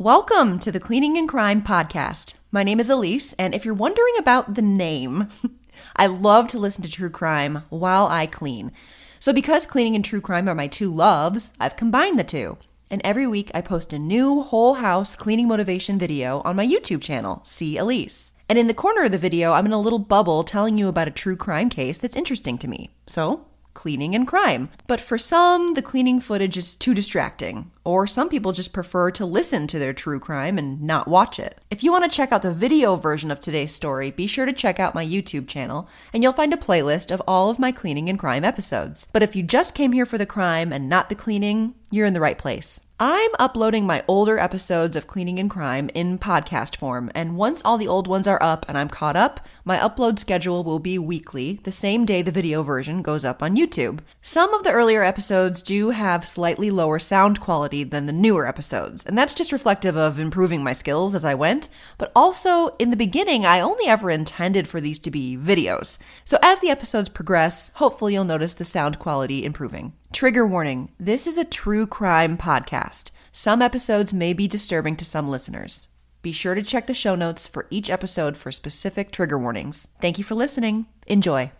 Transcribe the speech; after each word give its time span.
Welcome 0.00 0.60
to 0.60 0.70
the 0.70 0.78
Cleaning 0.78 1.18
and 1.18 1.28
Crime 1.28 1.60
podcast. 1.60 2.34
My 2.52 2.62
name 2.62 2.78
is 2.78 2.88
Elise, 2.88 3.32
and 3.32 3.52
if 3.52 3.64
you're 3.64 3.74
wondering 3.74 4.14
about 4.16 4.54
the 4.54 4.62
name, 4.62 5.26
I 5.96 6.06
love 6.06 6.46
to 6.48 6.58
listen 6.60 6.84
to 6.84 6.88
true 6.88 7.10
crime 7.10 7.64
while 7.68 8.06
I 8.06 8.26
clean. 8.26 8.70
So, 9.18 9.32
because 9.32 9.66
cleaning 9.66 9.96
and 9.96 10.04
true 10.04 10.20
crime 10.20 10.48
are 10.48 10.54
my 10.54 10.68
two 10.68 10.94
loves, 10.94 11.52
I've 11.58 11.74
combined 11.74 12.16
the 12.16 12.22
two. 12.22 12.58
And 12.88 13.02
every 13.02 13.26
week 13.26 13.50
I 13.54 13.60
post 13.60 13.92
a 13.92 13.98
new 13.98 14.42
whole 14.42 14.74
house 14.74 15.16
cleaning 15.16 15.48
motivation 15.48 15.98
video 15.98 16.42
on 16.42 16.54
my 16.54 16.64
YouTube 16.64 17.02
channel, 17.02 17.40
See 17.44 17.76
Elise. 17.76 18.32
And 18.48 18.56
in 18.56 18.68
the 18.68 18.74
corner 18.74 19.02
of 19.02 19.10
the 19.10 19.18
video, 19.18 19.52
I'm 19.52 19.66
in 19.66 19.72
a 19.72 19.80
little 19.80 19.98
bubble 19.98 20.44
telling 20.44 20.78
you 20.78 20.86
about 20.86 21.08
a 21.08 21.10
true 21.10 21.36
crime 21.36 21.70
case 21.70 21.98
that's 21.98 22.14
interesting 22.14 22.56
to 22.58 22.68
me. 22.68 22.92
So, 23.08 23.46
cleaning 23.78 24.12
and 24.12 24.26
crime. 24.26 24.70
But 24.88 25.00
for 25.00 25.18
some, 25.18 25.74
the 25.74 25.82
cleaning 25.82 26.18
footage 26.18 26.56
is 26.56 26.74
too 26.74 26.94
distracting, 26.94 27.70
or 27.84 28.08
some 28.08 28.28
people 28.28 28.50
just 28.50 28.72
prefer 28.72 29.12
to 29.12 29.24
listen 29.24 29.68
to 29.68 29.78
their 29.78 29.92
true 29.92 30.18
crime 30.18 30.58
and 30.58 30.82
not 30.82 31.06
watch 31.06 31.38
it. 31.38 31.60
If 31.70 31.84
you 31.84 31.92
want 31.92 32.02
to 32.02 32.10
check 32.10 32.32
out 32.32 32.42
the 32.42 32.52
video 32.52 32.96
version 32.96 33.30
of 33.30 33.38
today's 33.38 33.72
story, 33.72 34.10
be 34.10 34.26
sure 34.26 34.46
to 34.46 34.52
check 34.52 34.80
out 34.80 34.96
my 34.96 35.06
YouTube 35.06 35.46
channel, 35.46 35.88
and 36.12 36.24
you'll 36.24 36.32
find 36.32 36.52
a 36.52 36.56
playlist 36.56 37.12
of 37.12 37.22
all 37.28 37.50
of 37.50 37.60
my 37.60 37.70
cleaning 37.70 38.08
and 38.08 38.18
crime 38.18 38.44
episodes. 38.44 39.06
But 39.12 39.22
if 39.22 39.36
you 39.36 39.44
just 39.44 39.76
came 39.76 39.92
here 39.92 40.06
for 40.06 40.18
the 40.18 40.26
crime 40.26 40.72
and 40.72 40.88
not 40.88 41.08
the 41.08 41.14
cleaning, 41.14 41.74
you're 41.90 42.06
in 42.06 42.14
the 42.14 42.20
right 42.20 42.38
place. 42.38 42.80
I'm 43.00 43.30
uploading 43.38 43.86
my 43.86 44.02
older 44.08 44.40
episodes 44.40 44.96
of 44.96 45.06
Cleaning 45.06 45.38
and 45.38 45.48
Crime 45.48 45.88
in 45.94 46.18
podcast 46.18 46.74
form, 46.74 47.12
and 47.14 47.36
once 47.36 47.62
all 47.64 47.78
the 47.78 47.86
old 47.86 48.08
ones 48.08 48.26
are 48.26 48.42
up 48.42 48.66
and 48.68 48.76
I'm 48.76 48.88
caught 48.88 49.14
up, 49.14 49.46
my 49.64 49.78
upload 49.78 50.18
schedule 50.18 50.64
will 50.64 50.80
be 50.80 50.98
weekly, 50.98 51.60
the 51.62 51.70
same 51.70 52.04
day 52.04 52.22
the 52.22 52.32
video 52.32 52.64
version 52.64 53.00
goes 53.00 53.24
up 53.24 53.40
on 53.40 53.54
YouTube. 53.54 54.00
Some 54.20 54.52
of 54.52 54.64
the 54.64 54.72
earlier 54.72 55.04
episodes 55.04 55.62
do 55.62 55.90
have 55.90 56.26
slightly 56.26 56.72
lower 56.72 56.98
sound 56.98 57.40
quality 57.40 57.84
than 57.84 58.06
the 58.06 58.12
newer 58.12 58.48
episodes, 58.48 59.06
and 59.06 59.16
that's 59.16 59.32
just 59.32 59.52
reflective 59.52 59.96
of 59.96 60.18
improving 60.18 60.64
my 60.64 60.72
skills 60.72 61.14
as 61.14 61.24
I 61.24 61.34
went, 61.34 61.68
but 61.98 62.10
also 62.16 62.74
in 62.80 62.90
the 62.90 62.96
beginning, 62.96 63.46
I 63.46 63.60
only 63.60 63.86
ever 63.86 64.10
intended 64.10 64.66
for 64.66 64.80
these 64.80 64.98
to 64.98 65.10
be 65.12 65.36
videos. 65.36 65.98
So 66.24 66.36
as 66.42 66.58
the 66.58 66.70
episodes 66.70 67.10
progress, 67.10 67.70
hopefully 67.76 68.14
you'll 68.14 68.24
notice 68.24 68.54
the 68.54 68.64
sound 68.64 68.98
quality 68.98 69.44
improving. 69.44 69.92
Trigger 70.12 70.46
warning 70.46 70.90
this 70.98 71.26
is 71.26 71.36
a 71.36 71.44
true 71.44 71.86
crime 71.86 72.38
podcast. 72.38 73.10
Some 73.30 73.60
episodes 73.60 74.14
may 74.14 74.32
be 74.32 74.48
disturbing 74.48 74.96
to 74.96 75.04
some 75.04 75.28
listeners. 75.28 75.86
Be 76.22 76.32
sure 76.32 76.54
to 76.54 76.62
check 76.62 76.86
the 76.86 76.94
show 76.94 77.14
notes 77.14 77.46
for 77.46 77.66
each 77.70 77.90
episode 77.90 78.36
for 78.36 78.50
specific 78.50 79.12
trigger 79.12 79.38
warnings. 79.38 79.88
Thank 80.00 80.16
you 80.16 80.24
for 80.24 80.34
listening. 80.34 80.86
Enjoy. 81.06 81.52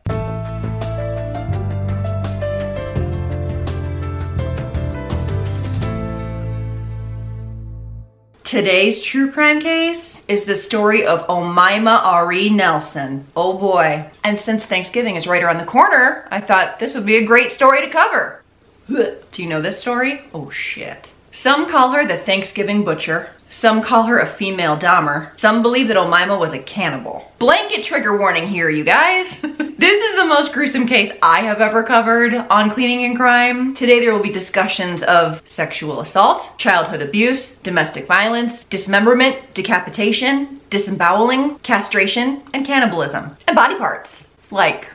Today's 8.45 9.03
true 9.03 9.31
crime 9.31 9.61
case 9.61 10.08
is 10.29 10.45
the 10.45 10.55
story 10.55 11.07
of 11.07 11.27
Omaima 11.27 12.05
Ari 12.05 12.51
Nelson. 12.51 13.27
Oh 13.35 13.57
boy. 13.57 14.09
And 14.23 14.39
since 14.39 14.67
Thanksgiving 14.67 15.17
is 15.17 15.27
right 15.27 15.43
around 15.43 15.59
the 15.59 15.65
corner, 15.65 16.29
I 16.31 16.41
thought 16.43 16.79
this 16.79 16.95
would 16.95 17.07
be 17.07 17.17
a 17.17 17.25
great 17.25 17.51
story 17.51 17.81
to 17.81 17.91
cover. 17.91 18.43
Do 18.89 19.43
you 19.43 19.49
know 19.49 19.63
this 19.63 19.81
story? 19.81 20.23
Oh 20.35 20.51
shit. 20.51 21.07
Some 21.33 21.69
call 21.71 21.93
her 21.93 22.07
the 22.07 22.19
Thanksgiving 22.19 22.85
Butcher. 22.85 23.31
Some 23.51 23.83
call 23.83 24.05
her 24.05 24.19
a 24.19 24.27
female 24.27 24.77
Dahmer. 24.77 25.39
Some 25.39 25.63
believe 25.63 25.89
that 25.89 25.97
Omaima 25.97 26.39
was 26.39 26.53
a 26.53 26.59
cannibal. 26.59 27.33
Blanket 27.39 27.83
trigger 27.83 28.19
warning 28.19 28.47
here, 28.47 28.69
you 28.69 28.85
guys. 28.85 29.41
this 29.41 30.11
is 30.11 30.17
the 30.17 30.27
most 30.27 30.53
gruesome 30.53 30.87
case 30.87 31.11
I 31.23 31.41
have 31.41 31.61
ever 31.61 31.83
covered 31.83 32.35
on 32.35 32.71
cleaning 32.71 33.05
and 33.05 33.17
crime. 33.17 33.75
Today 33.75 34.01
there 34.01 34.13
will 34.13 34.23
be 34.23 34.33
discussions 34.33 35.03
of 35.03 35.43
sexual 35.47 36.01
assault, 36.01 36.51
childhood 36.59 37.01
abuse, 37.01 37.51
domestic 37.63 38.07
violence, 38.07 38.65
dismemberment, 38.65 39.55
decapitation, 39.55 40.61
disemboweling, 40.71 41.59
castration, 41.61 42.43
and 42.53 42.67
cannibalism. 42.67 43.37
And 43.47 43.57
body 43.57 43.77
parts. 43.77 44.27
Like 44.51 44.89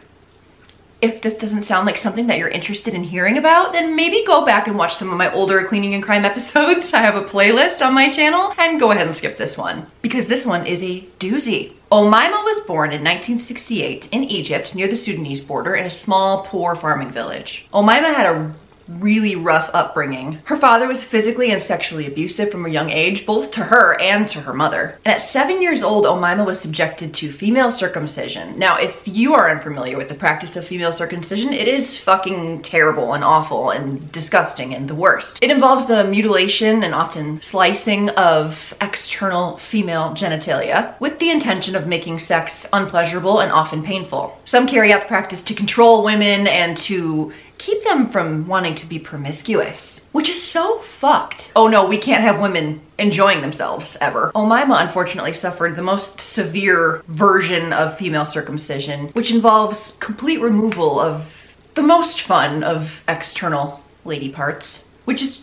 if 1.04 1.22
this 1.22 1.36
doesn't 1.36 1.64
sound 1.64 1.86
like 1.86 1.98
something 1.98 2.28
that 2.28 2.38
you're 2.38 2.48
interested 2.48 2.94
in 2.94 3.04
hearing 3.04 3.38
about, 3.38 3.74
then 3.74 3.94
maybe 3.94 4.24
go 4.26 4.46
back 4.46 4.70
and 4.70 4.78
watch 4.78 4.96
some 4.96 5.12
of 5.12 5.18
my 5.18 5.30
older 5.34 5.66
cleaning 5.66 5.94
and 5.94 6.02
crime 6.02 6.24
episodes. 6.32 6.94
I 6.94 7.02
have 7.02 7.18
a 7.18 7.26
playlist 7.26 7.86
on 7.86 7.94
my 7.94 8.10
channel 8.10 8.54
and 8.58 8.80
go 8.80 8.92
ahead 8.92 9.06
and 9.06 9.16
skip 9.16 9.38
this 9.38 9.58
one 9.58 9.86
because 10.02 10.28
this 10.28 10.46
one 10.46 10.66
is 10.66 10.82
a 10.82 11.02
doozy. 11.20 11.74
Omaima 11.92 12.44
was 12.46 12.66
born 12.66 12.92
in 12.92 13.04
1968 13.04 14.10
in 14.14 14.24
Egypt 14.24 14.74
near 14.76 14.88
the 14.88 14.96
Sudanese 14.96 15.42
border 15.42 15.76
in 15.76 15.86
a 15.86 15.92
small, 15.92 16.46
poor 16.46 16.74
farming 16.74 17.12
village. 17.12 17.68
Omaima 17.74 18.16
had 18.16 18.26
a 18.26 18.56
really 19.00 19.36
rough 19.36 19.70
upbringing. 19.74 20.40
Her 20.46 20.58
father 20.58 20.88
was 20.88 21.04
physically 21.04 21.52
and 21.52 21.62
sexually 21.62 22.08
abusive 22.08 22.52
from 22.52 22.66
a 22.66 22.70
young 22.70 22.90
age, 22.90 23.26
both 23.26 23.52
to 23.52 23.64
her 23.64 24.00
and 24.00 24.28
to 24.30 24.42
her 24.42 24.54
mother. 24.54 25.00
And 25.06 25.14
at 25.14 25.22
seven 25.22 25.62
years 25.62 25.84
old, 25.84 26.06
Omaima 26.06 26.46
was 26.46 26.60
subjected 26.60 27.14
to 27.16 27.32
female 27.32 27.72
circumcision. 27.72 28.58
Now, 28.58 28.78
if 28.78 29.02
you 29.08 29.34
are 29.34 29.50
unfamiliar 29.50 29.98
with 29.98 30.10
the 30.10 30.16
practice 30.16 30.56
of 30.56 30.68
female 30.68 30.92
circumcision, 30.92 31.54
it 31.54 31.68
is 31.68 31.98
fucking 31.98 32.62
terrible 32.62 33.14
and 33.14 33.24
awful 33.24 33.72
and 33.72 34.12
disgusting 34.12 34.74
and 34.74 34.90
the 34.90 34.96
worst. 34.96 35.40
It 35.42 35.52
involves 35.52 35.86
the 35.86 36.04
mutilation 36.04 36.84
and 36.84 36.94
often 36.94 37.42
slicing 37.42 38.10
of 38.10 38.74
external 38.82 39.58
female 39.58 40.12
genitalia 40.12 41.00
with 41.00 41.20
the 41.20 41.30
intention 41.30 41.76
of 41.76 41.88
making 41.88 42.20
sex 42.20 42.68
unpleasurable 42.74 43.40
and 43.40 43.52
often 43.52 43.84
painful. 43.84 44.38
Some 44.46 44.68
carry 44.68 44.94
out 44.94 45.02
the 45.02 45.08
practice 45.08 45.42
to 45.44 45.54
control 45.54 46.04
women 46.04 46.48
and 46.48 46.78
to 46.78 47.34
keep 47.64 47.82
them 47.86 48.10
from 48.10 48.46
wanting 48.46 48.76
to 48.76 48.86
be 48.86 49.00
promiscuous, 49.00 50.02
which 50.12 50.28
is 50.28 50.44
so 50.44 50.80
fucked. 50.80 51.50
Oh 51.56 51.68
no, 51.68 51.86
we 51.86 51.98
can't 51.98 52.22
have 52.22 52.42
women 52.42 52.82
enjoying 53.00 53.40
themselves 53.40 53.96
ever. 54.02 54.34
Omaima 54.36 54.82
unfortunately 54.82 55.32
suffered 55.32 55.78
the 55.78 55.82
most 55.82 56.20
severe 56.20 57.02
version 57.08 57.72
of 57.72 57.98
female 57.98 58.26
circumcision, 58.26 59.08
which 59.10 59.32
involves 59.32 59.96
complete 60.02 60.42
removal 60.42 61.00
of 61.00 61.32
the 61.76 61.82
most 61.82 62.22
fun 62.22 62.64
of 62.64 63.02
external 63.08 63.82
lady 64.04 64.30
parts, 64.30 64.84
which 65.06 65.22
is 65.22 65.40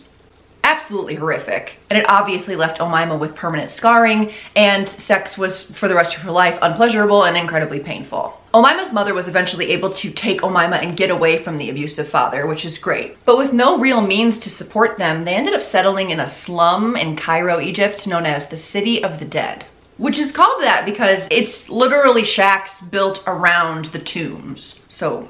absolutely 0.63 1.15
horrific. 1.15 1.73
And 1.89 1.97
it 1.97 2.09
obviously 2.09 2.55
left 2.55 2.79
Omaima 2.79 3.19
with 3.19 3.35
permanent 3.35 3.71
scarring, 3.71 4.33
and 4.55 4.87
sex 4.87 5.37
was, 5.37 5.63
for 5.63 5.87
the 5.87 5.95
rest 5.95 6.15
of 6.15 6.21
her 6.21 6.31
life, 6.31 6.57
unpleasurable 6.61 7.23
and 7.25 7.37
incredibly 7.37 7.79
painful. 7.79 8.39
Omaima's 8.53 8.91
mother 8.91 9.13
was 9.13 9.27
eventually 9.27 9.71
able 9.71 9.91
to 9.91 10.11
take 10.11 10.41
Omaima 10.41 10.83
and 10.83 10.97
get 10.97 11.09
away 11.09 11.41
from 11.41 11.57
the 11.57 11.69
abusive 11.69 12.09
father, 12.09 12.45
which 12.45 12.65
is 12.65 12.77
great. 12.77 13.23
But 13.25 13.37
with 13.37 13.53
no 13.53 13.79
real 13.79 14.01
means 14.01 14.37
to 14.39 14.49
support 14.49 14.97
them, 14.97 15.23
they 15.23 15.35
ended 15.35 15.53
up 15.53 15.63
settling 15.63 16.09
in 16.09 16.19
a 16.19 16.27
slum 16.27 16.95
in 16.95 17.15
Cairo, 17.15 17.59
Egypt, 17.61 18.05
known 18.07 18.25
as 18.25 18.47
the 18.47 18.57
City 18.57 19.03
of 19.03 19.19
the 19.19 19.25
Dead. 19.25 19.65
Which 19.97 20.17
is 20.17 20.31
called 20.31 20.63
that 20.63 20.83
because 20.83 21.27
it's 21.29 21.69
literally 21.69 22.23
shacks 22.23 22.81
built 22.81 23.23
around 23.27 23.85
the 23.85 23.99
tombs. 23.99 24.79
So, 24.89 25.29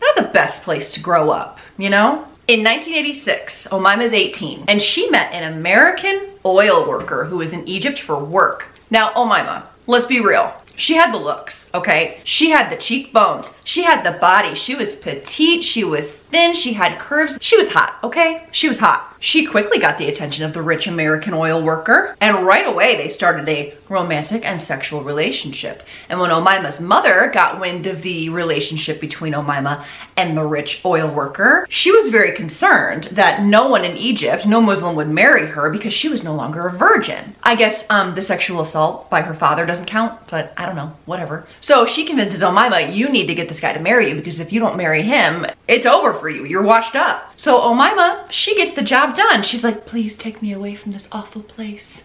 not 0.00 0.16
the 0.16 0.32
best 0.32 0.62
place 0.62 0.92
to 0.92 1.00
grow 1.00 1.30
up, 1.30 1.58
you 1.78 1.90
know? 1.90 2.28
In 2.46 2.62
1986, 2.62 3.68
Omaima's 3.68 4.12
18, 4.12 4.66
and 4.68 4.82
she 4.82 5.08
met 5.08 5.32
an 5.32 5.54
American 5.54 6.28
oil 6.44 6.86
worker 6.86 7.24
who 7.24 7.38
was 7.38 7.54
in 7.54 7.66
Egypt 7.66 7.98
for 7.98 8.22
work. 8.22 8.66
Now, 8.90 9.14
Omaima, 9.14 9.64
let's 9.86 10.04
be 10.04 10.20
real. 10.20 10.52
She 10.76 10.92
had 10.92 11.14
the 11.14 11.18
looks, 11.18 11.70
okay? 11.72 12.20
She 12.24 12.50
had 12.50 12.70
the 12.70 12.76
cheekbones. 12.76 13.50
She 13.64 13.82
had 13.82 14.02
the 14.02 14.18
body. 14.18 14.54
She 14.54 14.74
was 14.74 14.94
petite. 14.94 15.64
She 15.64 15.84
was 15.84 16.10
thin. 16.30 16.54
She 16.54 16.72
had 16.72 16.98
curves. 16.98 17.38
She 17.40 17.56
was 17.56 17.68
hot, 17.68 17.98
okay? 18.02 18.46
She 18.52 18.68
was 18.68 18.78
hot. 18.78 19.14
She 19.24 19.46
quickly 19.46 19.78
got 19.78 19.96
the 19.96 20.08
attention 20.08 20.44
of 20.44 20.52
the 20.52 20.60
rich 20.60 20.86
American 20.86 21.32
oil 21.32 21.62
worker, 21.62 22.14
and 22.20 22.44
right 22.44 22.66
away 22.66 22.94
they 22.94 23.08
started 23.08 23.48
a 23.48 23.74
romantic 23.88 24.44
and 24.44 24.60
sexual 24.60 25.02
relationship. 25.02 25.82
And 26.10 26.20
when 26.20 26.30
Omaima's 26.30 26.78
mother 26.78 27.30
got 27.32 27.58
wind 27.58 27.86
of 27.86 28.02
the 28.02 28.28
relationship 28.28 29.00
between 29.00 29.32
Omaima 29.32 29.82
and 30.18 30.36
the 30.36 30.44
rich 30.44 30.82
oil 30.84 31.08
worker, 31.08 31.66
she 31.70 31.90
was 31.90 32.10
very 32.10 32.36
concerned 32.36 33.04
that 33.12 33.42
no 33.42 33.66
one 33.66 33.84
in 33.86 33.96
Egypt, 33.96 34.44
no 34.44 34.60
Muslim 34.60 34.94
would 34.96 35.08
marry 35.08 35.46
her 35.46 35.70
because 35.70 35.94
she 35.94 36.10
was 36.10 36.22
no 36.22 36.34
longer 36.34 36.66
a 36.66 36.72
virgin. 36.76 37.34
I 37.42 37.54
guess 37.54 37.86
um, 37.88 38.14
the 38.14 38.20
sexual 38.20 38.60
assault 38.60 39.08
by 39.08 39.22
her 39.22 39.34
father 39.34 39.64
doesn't 39.64 39.86
count, 39.86 40.20
but 40.30 40.52
I 40.58 40.66
don't 40.66 40.76
know, 40.76 40.92
whatever. 41.06 41.46
So 41.62 41.86
she 41.86 42.04
convinces 42.04 42.42
Omaima, 42.42 42.94
you 42.94 43.08
need 43.08 43.26
to 43.28 43.34
get 43.34 43.48
this 43.48 43.60
guy 43.60 43.72
to 43.72 43.80
marry 43.80 44.10
you 44.10 44.16
because 44.16 44.38
if 44.38 44.52
you 44.52 44.60
don't 44.60 44.76
marry 44.76 45.00
him, 45.00 45.46
it's 45.66 45.86
over 45.86 46.12
for 46.12 46.23
you. 46.28 46.44
You're 46.44 46.62
washed 46.62 46.96
up. 46.96 47.32
So 47.36 47.58
Omaima, 47.58 48.30
she 48.30 48.56
gets 48.56 48.72
the 48.72 48.82
job 48.82 49.14
done. 49.14 49.42
She's 49.42 49.64
like, 49.64 49.86
please 49.86 50.16
take 50.16 50.42
me 50.42 50.52
away 50.52 50.74
from 50.74 50.92
this 50.92 51.08
awful 51.12 51.42
place 51.42 52.04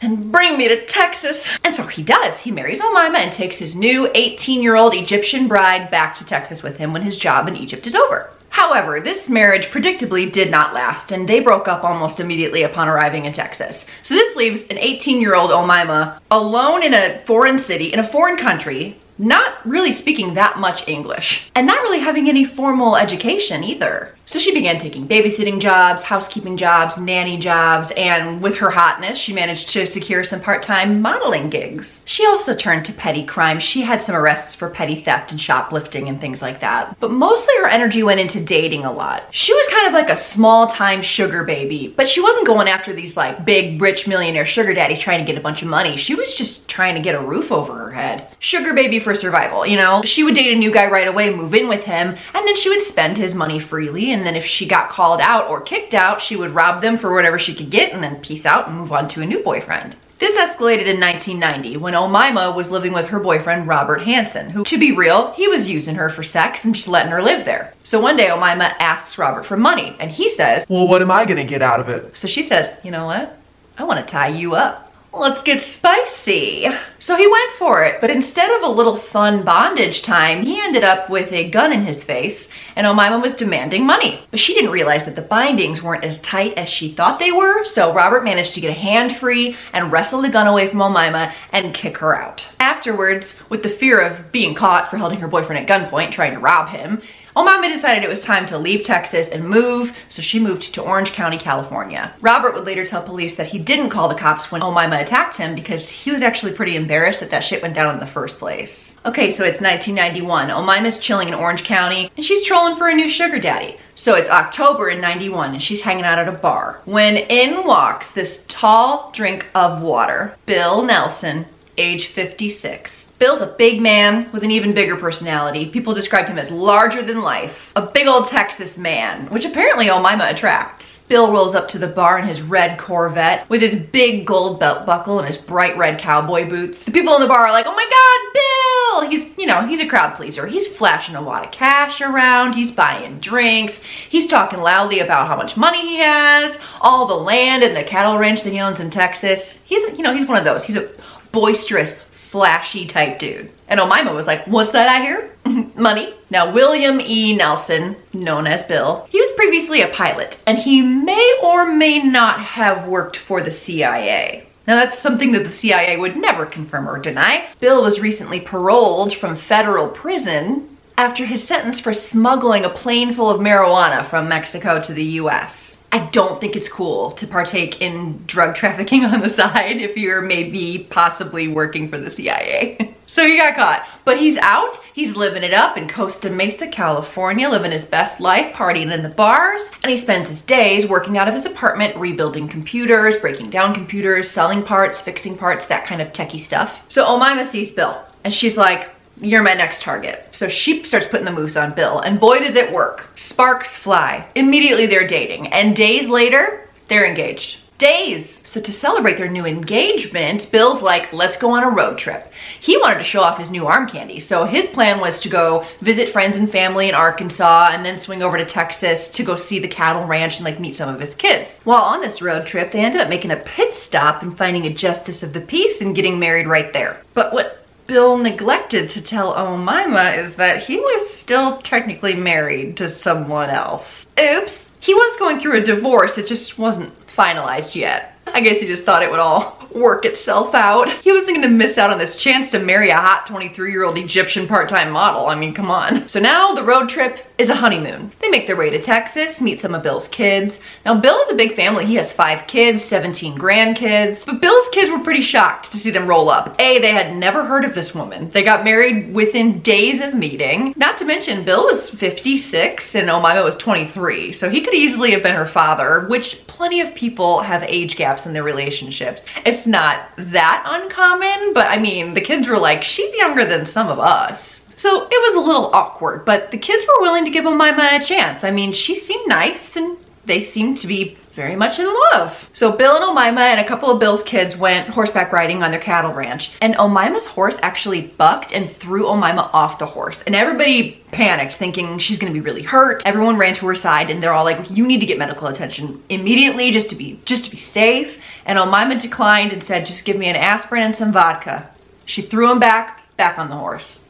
and 0.00 0.32
bring 0.32 0.56
me 0.56 0.68
to 0.68 0.86
Texas. 0.86 1.46
And 1.64 1.74
so 1.74 1.86
he 1.86 2.02
does. 2.02 2.40
He 2.40 2.50
marries 2.50 2.80
Omaima 2.80 3.18
and 3.18 3.32
takes 3.32 3.56
his 3.56 3.74
new 3.74 4.10
18 4.14 4.62
year 4.62 4.76
old 4.76 4.94
Egyptian 4.94 5.48
bride 5.48 5.90
back 5.90 6.16
to 6.16 6.24
Texas 6.24 6.62
with 6.62 6.76
him 6.78 6.92
when 6.92 7.02
his 7.02 7.18
job 7.18 7.48
in 7.48 7.56
Egypt 7.56 7.86
is 7.86 7.94
over. 7.94 8.30
However, 8.50 9.00
this 9.00 9.28
marriage 9.28 9.66
predictably 9.66 10.30
did 10.30 10.50
not 10.50 10.74
last, 10.74 11.12
and 11.12 11.28
they 11.28 11.38
broke 11.38 11.68
up 11.68 11.84
almost 11.84 12.18
immediately 12.18 12.64
upon 12.64 12.88
arriving 12.88 13.24
in 13.24 13.32
Texas. 13.32 13.86
So 14.02 14.14
this 14.14 14.34
leaves 14.34 14.62
an 14.70 14.78
18 14.78 15.20
year 15.20 15.36
old 15.36 15.50
Omaima 15.50 16.18
alone 16.30 16.82
in 16.82 16.92
a 16.92 17.22
foreign 17.26 17.60
city, 17.60 17.92
in 17.92 18.00
a 18.00 18.06
foreign 18.06 18.36
country, 18.36 18.98
not 19.20 19.64
really 19.68 19.92
speaking 19.92 20.34
that 20.34 20.58
much 20.58 20.88
English, 20.88 21.50
and 21.54 21.66
not 21.66 21.82
really 21.82 22.00
having 22.00 22.28
any 22.28 22.44
formal 22.44 22.96
education 22.96 23.62
either. 23.62 24.14
So 24.30 24.38
she 24.38 24.54
began 24.54 24.78
taking 24.78 25.08
babysitting 25.08 25.58
jobs, 25.58 26.04
housekeeping 26.04 26.56
jobs, 26.56 26.96
nanny 26.96 27.36
jobs, 27.36 27.90
and 27.96 28.40
with 28.40 28.54
her 28.58 28.70
hotness, 28.70 29.18
she 29.18 29.32
managed 29.32 29.70
to 29.70 29.88
secure 29.88 30.22
some 30.22 30.40
part-time 30.40 31.02
modeling 31.02 31.50
gigs. 31.50 31.98
She 32.04 32.24
also 32.24 32.54
turned 32.54 32.84
to 32.84 32.92
petty 32.92 33.26
crime. 33.26 33.58
She 33.58 33.80
had 33.80 34.04
some 34.04 34.14
arrests 34.14 34.54
for 34.54 34.70
petty 34.70 35.02
theft 35.02 35.32
and 35.32 35.40
shoplifting 35.40 36.08
and 36.08 36.20
things 36.20 36.40
like 36.40 36.60
that. 36.60 36.96
But 37.00 37.10
mostly 37.10 37.54
her 37.58 37.66
energy 37.66 38.04
went 38.04 38.20
into 38.20 38.38
dating 38.38 38.84
a 38.84 38.92
lot. 38.92 39.24
She 39.32 39.52
was 39.52 39.66
kind 39.66 39.88
of 39.88 39.94
like 39.94 40.10
a 40.10 40.16
small-time 40.16 41.02
sugar 41.02 41.42
baby, 41.42 41.92
but 41.96 42.08
she 42.08 42.20
wasn't 42.20 42.46
going 42.46 42.68
after 42.68 42.92
these 42.92 43.16
like 43.16 43.44
big, 43.44 43.82
rich 43.82 44.06
millionaire 44.06 44.46
sugar 44.46 44.72
daddies 44.72 45.00
trying 45.00 45.18
to 45.18 45.26
get 45.26 45.40
a 45.40 45.42
bunch 45.42 45.62
of 45.62 45.66
money. 45.66 45.96
She 45.96 46.14
was 46.14 46.36
just 46.36 46.68
trying 46.68 46.94
to 46.94 47.00
get 47.00 47.16
a 47.16 47.20
roof 47.20 47.50
over 47.50 47.76
her 47.76 47.90
head. 47.90 48.28
Sugar 48.38 48.74
baby 48.74 49.00
for 49.00 49.16
survival, 49.16 49.66
you 49.66 49.76
know? 49.76 50.02
She 50.04 50.22
would 50.22 50.36
date 50.36 50.52
a 50.52 50.56
new 50.56 50.70
guy 50.70 50.86
right 50.86 51.08
away, 51.08 51.34
move 51.34 51.52
in 51.52 51.66
with 51.66 51.82
him, 51.82 52.16
and 52.32 52.46
then 52.46 52.54
she 52.54 52.68
would 52.68 52.82
spend 52.82 53.16
his 53.16 53.34
money 53.34 53.58
freely 53.58 54.12
and 54.12 54.19
then 54.24 54.36
if 54.36 54.44
she 54.44 54.66
got 54.66 54.90
called 54.90 55.20
out 55.20 55.48
or 55.48 55.60
kicked 55.60 55.94
out, 55.94 56.20
she 56.20 56.36
would 56.36 56.54
rob 56.54 56.82
them 56.82 56.98
for 56.98 57.14
whatever 57.14 57.38
she 57.38 57.54
could 57.54 57.70
get 57.70 57.92
and 57.92 58.02
then 58.02 58.20
peace 58.20 58.46
out 58.46 58.68
and 58.68 58.76
move 58.76 58.92
on 58.92 59.08
to 59.08 59.22
a 59.22 59.26
new 59.26 59.42
boyfriend. 59.42 59.96
This 60.20 60.36
escalated 60.36 60.84
in 60.84 61.00
1990 61.00 61.78
when 61.78 61.94
Omaima 61.94 62.54
was 62.54 62.70
living 62.70 62.92
with 62.92 63.06
her 63.06 63.18
boyfriend 63.18 63.66
Robert 63.66 64.02
Hansen, 64.02 64.50
who, 64.50 64.64
to 64.64 64.78
be 64.78 64.92
real, 64.92 65.32
he 65.32 65.48
was 65.48 65.66
using 65.66 65.94
her 65.94 66.10
for 66.10 66.22
sex 66.22 66.62
and 66.62 66.74
just 66.74 66.88
letting 66.88 67.10
her 67.10 67.22
live 67.22 67.46
there. 67.46 67.72
So 67.84 67.98
one 67.98 68.18
day 68.18 68.26
Omaima 68.26 68.74
asks 68.78 69.16
Robert 69.16 69.46
for 69.46 69.56
money 69.56 69.96
and 69.98 70.10
he 70.10 70.28
says, 70.28 70.66
Well, 70.68 70.86
what 70.86 71.00
am 71.00 71.10
I 71.10 71.24
gonna 71.24 71.44
get 71.44 71.62
out 71.62 71.80
of 71.80 71.88
it? 71.88 72.18
So 72.18 72.28
she 72.28 72.42
says, 72.42 72.76
You 72.84 72.90
know 72.90 73.06
what? 73.06 73.38
I 73.78 73.84
want 73.84 74.06
to 74.06 74.12
tie 74.12 74.28
you 74.28 74.54
up. 74.54 74.92
Let's 75.12 75.42
get 75.42 75.62
spicy. 75.62 76.68
So 76.98 77.16
he 77.16 77.26
went 77.26 77.52
for 77.52 77.82
it, 77.82 78.00
but 78.02 78.10
instead 78.10 78.50
of 78.50 78.62
a 78.62 78.72
little 78.72 78.96
fun 78.96 79.42
bondage 79.42 80.02
time, 80.02 80.42
he 80.42 80.60
ended 80.60 80.84
up 80.84 81.08
with 81.08 81.32
a 81.32 81.48
gun 81.48 81.72
in 81.72 81.86
his 81.86 82.04
face, 82.04 82.48
and 82.80 82.86
Omaima 82.86 83.20
was 83.20 83.34
demanding 83.34 83.84
money. 83.84 84.18
But 84.30 84.40
she 84.40 84.54
didn't 84.54 84.70
realize 84.70 85.04
that 85.04 85.14
the 85.14 85.20
bindings 85.20 85.82
weren't 85.82 86.02
as 86.02 86.18
tight 86.20 86.54
as 86.54 86.70
she 86.70 86.90
thought 86.90 87.18
they 87.18 87.30
were, 87.30 87.62
so 87.66 87.92
Robert 87.92 88.24
managed 88.24 88.54
to 88.54 88.62
get 88.62 88.70
a 88.70 88.72
hand 88.72 89.18
free 89.18 89.54
and 89.74 89.92
wrestle 89.92 90.22
the 90.22 90.30
gun 90.30 90.46
away 90.46 90.66
from 90.66 90.78
Omaima 90.78 91.34
and 91.52 91.74
kick 91.74 91.98
her 91.98 92.18
out. 92.18 92.46
Afterwards, 92.58 93.34
with 93.50 93.62
the 93.62 93.68
fear 93.68 94.00
of 94.00 94.32
being 94.32 94.54
caught 94.54 94.88
for 94.88 94.96
holding 94.96 95.20
her 95.20 95.28
boyfriend 95.28 95.68
at 95.68 95.90
gunpoint 95.90 96.10
trying 96.10 96.32
to 96.32 96.40
rob 96.40 96.70
him, 96.70 97.02
Omaima 97.36 97.72
decided 97.72 98.02
it 98.02 98.08
was 98.08 98.20
time 98.20 98.44
to 98.46 98.58
leave 98.58 98.84
Texas 98.84 99.28
and 99.28 99.48
move, 99.48 99.94
so 100.08 100.20
she 100.20 100.40
moved 100.40 100.74
to 100.74 100.82
Orange 100.82 101.12
County, 101.12 101.38
California. 101.38 102.12
Robert 102.20 102.54
would 102.54 102.64
later 102.64 102.84
tell 102.84 103.02
police 103.02 103.36
that 103.36 103.46
he 103.46 103.58
didn't 103.58 103.90
call 103.90 104.08
the 104.08 104.16
cops 104.16 104.50
when 104.50 104.62
Omaima 104.62 105.00
attacked 105.00 105.36
him 105.36 105.54
because 105.54 105.88
he 105.88 106.10
was 106.10 106.22
actually 106.22 106.52
pretty 106.52 106.74
embarrassed 106.74 107.20
that 107.20 107.30
that 107.30 107.44
shit 107.44 107.62
went 107.62 107.74
down 107.74 107.94
in 107.94 108.00
the 108.00 108.06
first 108.06 108.38
place. 108.38 108.96
Okay, 109.06 109.30
so 109.30 109.44
it's 109.44 109.60
1991. 109.60 110.48
Omaima's 110.48 110.98
chilling 110.98 111.28
in 111.28 111.34
Orange 111.34 111.62
County 111.62 112.10
and 112.16 112.24
she's 112.24 112.44
trolling 112.44 112.76
for 112.76 112.88
a 112.88 112.94
new 112.94 113.08
sugar 113.08 113.38
daddy. 113.38 113.76
So 113.94 114.14
it's 114.14 114.30
October 114.30 114.90
in 114.90 115.00
91 115.00 115.52
and 115.52 115.62
she's 115.62 115.80
hanging 115.82 116.04
out 116.04 116.18
at 116.18 116.28
a 116.28 116.32
bar 116.32 116.80
when 116.84 117.16
in 117.16 117.64
walks 117.64 118.10
this 118.10 118.44
tall 118.48 119.12
drink 119.12 119.46
of 119.54 119.82
water, 119.82 120.36
Bill 120.46 120.82
Nelson, 120.82 121.46
age 121.78 122.06
56. 122.06 123.09
Bill's 123.20 123.42
a 123.42 123.54
big 123.58 123.82
man 123.82 124.32
with 124.32 124.44
an 124.44 124.50
even 124.50 124.72
bigger 124.72 124.96
personality. 124.96 125.68
People 125.68 125.92
described 125.92 126.30
him 126.30 126.38
as 126.38 126.50
larger 126.50 127.02
than 127.02 127.20
life. 127.20 127.70
A 127.76 127.82
big 127.82 128.06
old 128.06 128.28
Texas 128.28 128.78
man, 128.78 129.26
which 129.26 129.44
apparently 129.44 129.90
oh 129.90 130.02
Omaima 130.02 130.32
attracts. 130.32 131.00
Bill 131.06 131.30
rolls 131.30 131.54
up 131.54 131.68
to 131.68 131.78
the 131.78 131.86
bar 131.86 132.18
in 132.18 132.26
his 132.26 132.40
red 132.40 132.78
Corvette 132.78 133.46
with 133.50 133.60
his 133.60 133.74
big 133.74 134.26
gold 134.26 134.58
belt 134.58 134.86
buckle 134.86 135.18
and 135.18 135.28
his 135.28 135.36
bright 135.36 135.76
red 135.76 136.00
cowboy 136.00 136.48
boots. 136.48 136.86
The 136.86 136.92
people 136.92 137.14
in 137.14 137.20
the 137.20 137.26
bar 137.26 137.46
are 137.46 137.52
like, 137.52 137.66
oh 137.66 137.74
my 137.74 137.90
God, 137.90 139.02
Bill! 139.02 139.10
He's, 139.10 139.36
you 139.36 139.44
know, 139.44 139.66
he's 139.66 139.82
a 139.82 139.86
crowd 139.86 140.16
pleaser. 140.16 140.46
He's 140.46 140.66
flashing 140.66 141.14
a 141.14 141.20
lot 141.20 141.44
of 141.44 141.52
cash 141.52 142.00
around. 142.00 142.54
He's 142.54 142.70
buying 142.70 143.20
drinks. 143.20 143.82
He's 144.08 144.28
talking 144.28 144.60
loudly 144.60 145.00
about 145.00 145.26
how 145.26 145.36
much 145.36 145.58
money 145.58 145.82
he 145.82 145.96
has, 145.98 146.58
all 146.80 147.06
the 147.06 147.14
land 147.14 147.64
and 147.64 147.76
the 147.76 147.84
cattle 147.84 148.16
ranch 148.16 148.44
that 148.44 148.52
he 148.54 148.60
owns 148.60 148.80
in 148.80 148.88
Texas. 148.88 149.58
He's, 149.66 149.82
you 149.98 150.02
know, 150.02 150.14
he's 150.14 150.26
one 150.26 150.38
of 150.38 150.44
those. 150.44 150.64
He's 150.64 150.76
a 150.76 150.88
boisterous, 151.32 151.94
flashy 152.30 152.86
type 152.86 153.18
dude. 153.18 153.50
And 153.68 153.80
Omaima 153.80 154.14
was 154.14 154.26
like, 154.26 154.46
what's 154.46 154.70
that 154.70 154.88
I 154.88 155.02
hear? 155.02 155.30
Money. 155.74 156.14
Now, 156.30 156.52
William 156.52 157.00
E. 157.00 157.34
Nelson, 157.34 157.96
known 158.12 158.46
as 158.46 158.62
Bill, 158.62 159.08
he 159.10 159.20
was 159.20 159.30
previously 159.34 159.82
a 159.82 159.88
pilot, 159.88 160.40
and 160.46 160.56
he 160.56 160.80
may 160.80 161.40
or 161.42 161.72
may 161.72 162.00
not 162.00 162.40
have 162.40 162.86
worked 162.86 163.16
for 163.16 163.42
the 163.42 163.50
CIA. 163.50 164.46
Now 164.68 164.76
that's 164.76 165.00
something 165.00 165.32
that 165.32 165.42
the 165.42 165.52
CIA 165.52 165.96
would 165.96 166.16
never 166.16 166.46
confirm 166.46 166.88
or 166.88 166.98
deny. 167.00 167.48
Bill 167.58 167.82
was 167.82 167.98
recently 167.98 168.40
paroled 168.40 169.12
from 169.12 169.34
federal 169.34 169.88
prison 169.88 170.76
after 170.96 171.26
his 171.26 171.42
sentence 171.42 171.80
for 171.80 171.92
smuggling 171.92 172.64
a 172.64 172.70
plane 172.70 173.12
full 173.12 173.30
of 173.30 173.40
marijuana 173.40 174.06
from 174.06 174.28
Mexico 174.28 174.80
to 174.82 174.92
the 174.92 175.18
US. 175.22 175.69
I 175.92 176.06
don't 176.06 176.40
think 176.40 176.54
it's 176.54 176.68
cool 176.68 177.10
to 177.12 177.26
partake 177.26 177.80
in 177.80 178.24
drug 178.26 178.54
trafficking 178.54 179.04
on 179.06 179.20
the 179.20 179.30
side 179.30 179.80
if 179.80 179.96
you're 179.96 180.22
maybe 180.22 180.86
possibly 180.90 181.48
working 181.48 181.88
for 181.88 181.98
the 181.98 182.10
CIA. 182.10 182.94
so 183.06 183.26
he 183.26 183.36
got 183.36 183.56
caught, 183.56 183.86
but 184.04 184.18
he's 184.18 184.36
out. 184.38 184.78
He's 184.94 185.16
living 185.16 185.42
it 185.42 185.52
up 185.52 185.76
in 185.76 185.88
Costa 185.88 186.30
Mesa, 186.30 186.68
California, 186.68 187.48
living 187.48 187.72
his 187.72 187.84
best 187.84 188.20
life, 188.20 188.54
partying 188.54 188.92
in 188.92 189.02
the 189.02 189.08
bars. 189.08 189.62
And 189.82 189.90
he 189.90 189.96
spends 189.96 190.28
his 190.28 190.42
days 190.42 190.86
working 190.86 191.18
out 191.18 191.28
of 191.28 191.34
his 191.34 191.46
apartment, 191.46 191.96
rebuilding 191.96 192.48
computers, 192.48 193.16
breaking 193.16 193.50
down 193.50 193.74
computers, 193.74 194.30
selling 194.30 194.62
parts, 194.62 195.00
fixing 195.00 195.36
parts, 195.36 195.66
that 195.66 195.86
kind 195.86 196.00
of 196.00 196.12
techie 196.12 196.40
stuff. 196.40 196.84
So 196.88 197.04
Omaima 197.04 197.46
sees 197.46 197.72
Bill 197.72 198.00
and 198.22 198.32
she's 198.32 198.56
like, 198.56 198.90
you're 199.20 199.42
my 199.42 199.54
next 199.54 199.82
target. 199.82 200.26
So 200.30 200.48
she 200.48 200.84
starts 200.84 201.06
putting 201.06 201.24
the 201.26 201.32
moves 201.32 201.56
on 201.56 201.74
Bill 201.74 202.00
and 202.00 202.20
boy 202.20 202.38
does 202.38 202.54
it 202.54 202.72
work. 202.72 203.06
Sparks 203.14 203.76
fly. 203.76 204.26
Immediately 204.34 204.86
they're 204.86 205.06
dating 205.06 205.48
and 205.48 205.76
days 205.76 206.08
later, 206.08 206.68
they're 206.88 207.06
engaged. 207.06 207.60
Days. 207.78 208.42
So 208.44 208.60
to 208.60 208.72
celebrate 208.72 209.16
their 209.16 209.30
new 209.30 209.46
engagement, 209.46 210.50
Bill's 210.52 210.82
like, 210.82 211.14
let's 211.14 211.38
go 211.38 211.52
on 211.52 211.64
a 211.64 211.70
road 211.70 211.96
trip. 211.96 212.30
He 212.60 212.76
wanted 212.76 212.98
to 212.98 213.04
show 213.04 213.22
off 213.22 213.38
his 213.38 213.50
new 213.50 213.66
arm 213.66 213.88
candy. 213.88 214.20
So 214.20 214.44
his 214.44 214.66
plan 214.66 215.00
was 215.00 215.18
to 215.20 215.30
go 215.30 215.66
visit 215.80 216.10
friends 216.10 216.36
and 216.36 216.52
family 216.52 216.90
in 216.90 216.94
Arkansas 216.94 217.70
and 217.72 217.82
then 217.82 217.98
swing 217.98 218.22
over 218.22 218.36
to 218.36 218.44
Texas 218.44 219.08
to 219.12 219.22
go 219.22 219.36
see 219.36 219.60
the 219.60 219.68
cattle 219.68 220.04
ranch 220.04 220.36
and 220.36 220.44
like 220.44 220.60
meet 220.60 220.76
some 220.76 220.94
of 220.94 221.00
his 221.00 221.14
kids. 221.14 221.58
While 221.64 221.80
on 221.80 222.02
this 222.02 222.20
road 222.20 222.44
trip, 222.44 222.70
they 222.70 222.80
ended 222.80 223.00
up 223.00 223.08
making 223.08 223.30
a 223.30 223.36
pit 223.36 223.74
stop 223.74 224.22
and 224.22 224.36
finding 224.36 224.66
a 224.66 224.74
justice 224.74 225.22
of 225.22 225.32
the 225.32 225.40
peace 225.40 225.80
and 225.80 225.96
getting 225.96 226.18
married 226.18 226.48
right 226.48 226.74
there. 226.74 227.00
But 227.14 227.32
what 227.32 227.59
Bill 227.90 228.18
neglected 228.18 228.88
to 228.90 229.02
tell 229.02 229.34
Omaima 229.34 230.16
is 230.16 230.36
that 230.36 230.62
he 230.62 230.76
was 230.76 231.12
still 231.12 231.60
technically 231.62 232.14
married 232.14 232.76
to 232.76 232.88
someone 232.88 233.50
else. 233.50 234.06
Oops. 234.16 234.70
He 234.78 234.94
was 234.94 235.18
going 235.18 235.40
through 235.40 235.58
a 235.58 235.64
divorce, 235.64 236.16
it 236.16 236.28
just 236.28 236.56
wasn't 236.56 236.92
finalized 237.08 237.74
yet. 237.74 238.16
I 238.28 238.42
guess 238.42 238.60
he 238.60 238.68
just 238.68 238.84
thought 238.84 239.02
it 239.02 239.10
would 239.10 239.18
all 239.18 239.59
work 239.74 240.04
itself 240.04 240.54
out. 240.54 240.88
He 241.02 241.12
wasn't 241.12 241.36
gonna 241.36 241.48
miss 241.48 241.78
out 241.78 241.90
on 241.90 241.98
this 241.98 242.16
chance 242.16 242.50
to 242.50 242.58
marry 242.58 242.90
a 242.90 242.96
hot 242.96 243.26
23 243.26 243.70
year 243.70 243.84
old 243.84 243.98
Egyptian 243.98 244.46
part-time 244.46 244.90
model. 244.90 245.26
I 245.26 245.34
mean, 245.34 245.54
come 245.54 245.70
on. 245.70 246.08
So 246.08 246.20
now 246.20 246.54
the 246.54 246.62
road 246.62 246.88
trip 246.88 247.26
is 247.38 247.48
a 247.48 247.54
honeymoon. 247.54 248.12
They 248.20 248.28
make 248.28 248.46
their 248.46 248.56
way 248.56 248.70
to 248.70 248.80
Texas, 248.80 249.40
meet 249.40 249.60
some 249.60 249.74
of 249.74 249.82
Bill's 249.82 250.08
kids. 250.08 250.58
Now 250.84 251.00
Bill 251.00 251.20
is 251.22 251.30
a 251.30 251.34
big 251.34 251.54
family. 251.56 251.86
He 251.86 251.94
has 251.94 252.12
five 252.12 252.46
kids, 252.46 252.84
17 252.84 253.38
grandkids, 253.38 254.26
but 254.26 254.40
Bill's 254.40 254.68
kids 254.72 254.90
were 254.90 255.04
pretty 255.04 255.22
shocked 255.22 255.70
to 255.72 255.78
see 255.78 255.90
them 255.90 256.06
roll 256.06 256.28
up. 256.30 256.60
A, 256.60 256.78
they 256.80 256.92
had 256.92 257.16
never 257.16 257.44
heard 257.44 257.64
of 257.64 257.74
this 257.74 257.94
woman. 257.94 258.30
They 258.30 258.42
got 258.42 258.64
married 258.64 259.14
within 259.14 259.60
days 259.60 260.00
of 260.00 260.14
meeting. 260.14 260.74
Not 260.76 260.98
to 260.98 261.04
mention 261.04 261.44
Bill 261.44 261.64
was 261.64 261.88
56 261.88 262.94
and 262.94 263.08
Omaima 263.08 263.44
was 263.44 263.56
23. 263.56 264.32
So 264.32 264.50
he 264.50 264.60
could 264.60 264.74
easily 264.74 265.12
have 265.12 265.22
been 265.22 265.34
her 265.34 265.46
father, 265.46 266.06
which 266.08 266.46
plenty 266.46 266.80
of 266.80 266.94
people 266.94 267.40
have 267.40 267.62
age 267.62 267.96
gaps 267.96 268.26
in 268.26 268.32
their 268.32 268.42
relationships. 268.42 269.22
It's 269.46 269.59
not 269.66 270.10
that 270.16 270.62
uncommon, 270.66 271.52
but 271.54 271.66
I 271.66 271.78
mean, 271.78 272.14
the 272.14 272.20
kids 272.20 272.48
were 272.48 272.58
like, 272.58 272.84
she's 272.84 273.14
younger 273.16 273.44
than 273.44 273.66
some 273.66 273.88
of 273.88 273.98
us. 273.98 274.60
So 274.76 275.02
it 275.02 275.10
was 275.10 275.34
a 275.34 275.46
little 275.46 275.74
awkward, 275.74 276.24
but 276.24 276.50
the 276.50 276.58
kids 276.58 276.86
were 276.86 277.02
willing 277.02 277.24
to 277.26 277.30
give 277.30 277.44
Omaima 277.44 278.00
a 278.00 278.04
chance. 278.04 278.44
I 278.44 278.50
mean, 278.50 278.72
she 278.72 278.96
seemed 278.96 279.28
nice 279.28 279.76
and 279.76 279.98
they 280.24 280.42
seemed 280.42 280.78
to 280.78 280.86
be 280.86 281.18
very 281.34 281.54
much 281.56 281.78
in 281.78 281.86
love. 282.12 282.50
So 282.54 282.72
Bill 282.72 282.96
and 282.96 283.04
Omaima 283.04 283.40
and 283.40 283.60
a 283.60 283.66
couple 283.66 283.90
of 283.90 284.00
Bill's 284.00 284.22
kids 284.22 284.56
went 284.56 284.88
horseback 284.88 285.32
riding 285.32 285.62
on 285.62 285.70
their 285.70 285.80
cattle 285.80 286.12
ranch 286.12 286.52
and 286.60 286.74
Omaima's 286.74 287.26
horse 287.26 287.58
actually 287.62 288.02
bucked 288.02 288.52
and 288.52 288.70
threw 288.70 289.04
Omaima 289.04 289.50
off 289.52 289.78
the 289.78 289.86
horse 289.86 290.22
and 290.22 290.34
everybody 290.34 291.02
panicked 291.12 291.54
thinking 291.54 291.98
she's 291.98 292.18
gonna 292.18 292.32
be 292.32 292.40
really 292.40 292.62
hurt. 292.62 293.02
Everyone 293.06 293.36
ran 293.36 293.54
to 293.54 293.66
her 293.66 293.74
side 293.74 294.10
and 294.10 294.22
they're 294.22 294.32
all 294.32 294.44
like, 294.44 294.70
you 294.70 294.86
need 294.86 295.00
to 295.00 295.06
get 295.06 295.18
medical 295.18 295.46
attention 295.46 296.02
immediately 296.08 296.72
just 296.72 296.90
to 296.90 296.94
be, 296.94 297.20
just 297.24 297.44
to 297.44 297.50
be 297.50 297.58
safe. 297.58 298.18
And 298.50 298.58
Omaima 298.58 299.00
declined 299.00 299.52
and 299.52 299.62
said, 299.62 299.86
just 299.86 300.04
give 300.04 300.16
me 300.16 300.26
an 300.26 300.34
aspirin 300.34 300.82
and 300.82 300.96
some 300.96 301.12
vodka. 301.12 301.70
She 302.04 302.20
threw 302.20 302.50
him 302.50 302.58
back, 302.58 303.04
back 303.16 303.38
on 303.38 303.48
the 303.48 303.54
horse. 303.54 304.02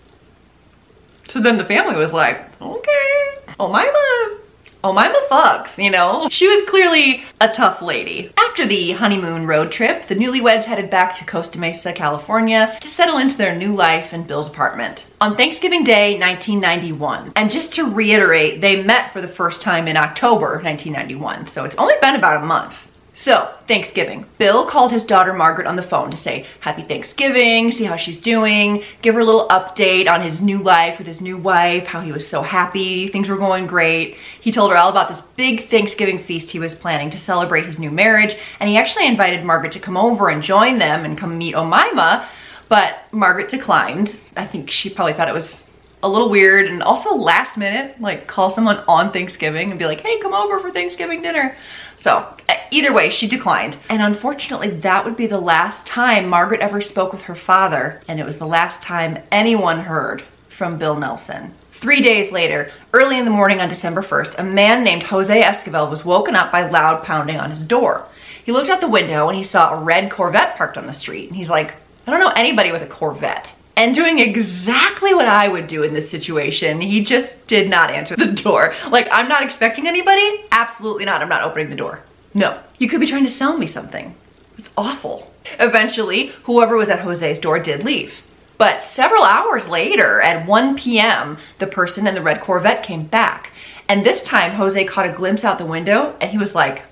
So 1.28 1.42
then 1.42 1.58
the 1.58 1.64
family 1.66 1.94
was 1.94 2.14
like, 2.14 2.50
okay, 2.58 3.34
Omaima, 3.58 4.38
Omaima 4.82 5.28
fucks, 5.28 5.76
you 5.76 5.90
know? 5.90 6.26
She 6.30 6.48
was 6.48 6.66
clearly 6.70 7.22
a 7.38 7.48
tough 7.48 7.82
lady. 7.82 8.32
After 8.38 8.66
the 8.66 8.92
honeymoon 8.92 9.46
road 9.46 9.70
trip, 9.70 10.08
the 10.08 10.16
newlyweds 10.16 10.64
headed 10.64 10.88
back 10.88 11.18
to 11.18 11.26
Costa 11.26 11.58
Mesa, 11.58 11.92
California 11.92 12.78
to 12.80 12.88
settle 12.88 13.18
into 13.18 13.36
their 13.36 13.54
new 13.54 13.74
life 13.74 14.14
in 14.14 14.22
Bill's 14.22 14.48
apartment. 14.48 15.04
On 15.20 15.36
Thanksgiving 15.36 15.84
Day, 15.84 16.18
1991. 16.18 17.32
And 17.36 17.50
just 17.50 17.74
to 17.74 17.92
reiterate, 17.92 18.62
they 18.62 18.82
met 18.82 19.12
for 19.12 19.20
the 19.20 19.28
first 19.28 19.60
time 19.60 19.86
in 19.86 19.98
October 19.98 20.62
1991, 20.62 21.48
so 21.48 21.64
it's 21.64 21.76
only 21.76 21.94
been 22.00 22.16
about 22.16 22.42
a 22.42 22.46
month. 22.46 22.86
So, 23.20 23.52
Thanksgiving. 23.68 24.24
Bill 24.38 24.64
called 24.64 24.92
his 24.92 25.04
daughter 25.04 25.34
Margaret 25.34 25.66
on 25.66 25.76
the 25.76 25.82
phone 25.82 26.10
to 26.10 26.16
say 26.16 26.46
happy 26.60 26.84
Thanksgiving, 26.84 27.70
see 27.70 27.84
how 27.84 27.96
she's 27.96 28.16
doing, 28.16 28.82
give 29.02 29.14
her 29.14 29.20
a 29.20 29.24
little 29.26 29.46
update 29.48 30.10
on 30.10 30.22
his 30.22 30.40
new 30.40 30.56
life 30.56 30.96
with 30.96 31.06
his 31.06 31.20
new 31.20 31.36
wife, 31.36 31.84
how 31.84 32.00
he 32.00 32.12
was 32.12 32.26
so 32.26 32.40
happy, 32.40 33.08
things 33.08 33.28
were 33.28 33.36
going 33.36 33.66
great. 33.66 34.16
He 34.40 34.50
told 34.50 34.70
her 34.70 34.78
all 34.78 34.88
about 34.88 35.10
this 35.10 35.20
big 35.20 35.68
Thanksgiving 35.68 36.18
feast 36.18 36.50
he 36.50 36.58
was 36.58 36.74
planning 36.74 37.10
to 37.10 37.18
celebrate 37.18 37.66
his 37.66 37.78
new 37.78 37.90
marriage, 37.90 38.36
and 38.58 38.70
he 38.70 38.78
actually 38.78 39.06
invited 39.06 39.44
Margaret 39.44 39.72
to 39.72 39.80
come 39.80 39.98
over 39.98 40.30
and 40.30 40.42
join 40.42 40.78
them 40.78 41.04
and 41.04 41.18
come 41.18 41.36
meet 41.36 41.54
Omaima, 41.54 42.26
but 42.70 43.00
Margaret 43.12 43.50
declined. 43.50 44.18
I 44.34 44.46
think 44.46 44.70
she 44.70 44.88
probably 44.88 45.12
thought 45.12 45.28
it 45.28 45.34
was 45.34 45.62
a 46.02 46.08
little 46.08 46.30
weird 46.30 46.66
and 46.66 46.82
also 46.82 47.14
last 47.14 47.56
minute, 47.56 48.00
like 48.00 48.26
call 48.26 48.50
someone 48.50 48.82
on 48.88 49.12
Thanksgiving 49.12 49.70
and 49.70 49.78
be 49.78 49.86
like, 49.86 50.00
hey, 50.00 50.18
come 50.20 50.32
over 50.32 50.60
for 50.60 50.70
Thanksgiving 50.70 51.22
dinner. 51.22 51.56
So 51.98 52.34
either 52.70 52.92
way, 52.92 53.10
she 53.10 53.26
declined. 53.28 53.76
And 53.88 54.02
unfortunately, 54.02 54.70
that 54.70 55.04
would 55.04 55.16
be 55.16 55.26
the 55.26 55.40
last 55.40 55.86
time 55.86 56.28
Margaret 56.28 56.60
ever 56.60 56.80
spoke 56.80 57.12
with 57.12 57.22
her 57.22 57.34
father. 57.34 58.02
And 58.08 58.18
it 58.18 58.26
was 58.26 58.38
the 58.38 58.46
last 58.46 58.82
time 58.82 59.22
anyone 59.30 59.80
heard 59.80 60.22
from 60.48 60.78
Bill 60.78 60.96
Nelson. 60.96 61.54
Three 61.72 62.02
days 62.02 62.32
later, 62.32 62.70
early 62.92 63.18
in 63.18 63.24
the 63.24 63.30
morning 63.30 63.60
on 63.60 63.68
December 63.68 64.02
1st, 64.02 64.38
a 64.38 64.44
man 64.44 64.84
named 64.84 65.02
Jose 65.04 65.42
Esquivel 65.42 65.90
was 65.90 66.04
woken 66.04 66.36
up 66.36 66.52
by 66.52 66.68
loud 66.68 67.04
pounding 67.04 67.38
on 67.38 67.50
his 67.50 67.62
door. 67.62 68.06
He 68.44 68.52
looked 68.52 68.68
out 68.68 68.80
the 68.80 68.88
window 68.88 69.28
and 69.28 69.36
he 69.36 69.42
saw 69.42 69.72
a 69.72 69.82
red 69.82 70.10
Corvette 70.10 70.56
parked 70.56 70.76
on 70.76 70.86
the 70.86 70.92
street. 70.92 71.28
And 71.28 71.36
he's 71.36 71.48
like, 71.48 71.74
I 72.06 72.10
don't 72.10 72.20
know 72.20 72.32
anybody 72.36 72.72
with 72.72 72.82
a 72.82 72.86
Corvette 72.86 73.52
and 73.80 73.94
doing 73.94 74.18
exactly 74.18 75.14
what 75.14 75.24
I 75.24 75.48
would 75.48 75.66
do 75.66 75.82
in 75.82 75.94
this 75.94 76.10
situation. 76.10 76.82
He 76.82 77.02
just 77.02 77.46
did 77.46 77.70
not 77.70 77.90
answer 77.90 78.14
the 78.14 78.26
door. 78.26 78.74
Like, 78.90 79.08
I'm 79.10 79.26
not 79.26 79.42
expecting 79.42 79.88
anybody. 79.88 80.44
Absolutely 80.52 81.06
not. 81.06 81.22
I'm 81.22 81.30
not 81.30 81.44
opening 81.44 81.70
the 81.70 81.76
door. 81.76 82.00
No. 82.34 82.60
You 82.76 82.90
could 82.90 83.00
be 83.00 83.06
trying 83.06 83.24
to 83.24 83.30
sell 83.30 83.56
me 83.56 83.66
something. 83.66 84.14
It's 84.58 84.68
awful. 84.76 85.32
Eventually, 85.58 86.26
whoever 86.42 86.76
was 86.76 86.90
at 86.90 87.00
Jose's 87.00 87.38
door 87.38 87.58
did 87.58 87.82
leave. 87.82 88.20
But 88.58 88.84
several 88.84 89.22
hours 89.22 89.66
later, 89.66 90.20
at 90.20 90.46
1 90.46 90.76
p.m., 90.76 91.38
the 91.58 91.66
person 91.66 92.06
in 92.06 92.14
the 92.14 92.20
red 92.20 92.42
Corvette 92.42 92.82
came 92.82 93.06
back. 93.06 93.50
And 93.88 94.04
this 94.04 94.22
time, 94.22 94.52
Jose 94.52 94.84
caught 94.84 95.08
a 95.08 95.12
glimpse 95.12 95.42
out 95.42 95.56
the 95.56 95.64
window 95.64 96.14
and 96.20 96.30
he 96.30 96.36
was 96.36 96.54
like, 96.54 96.82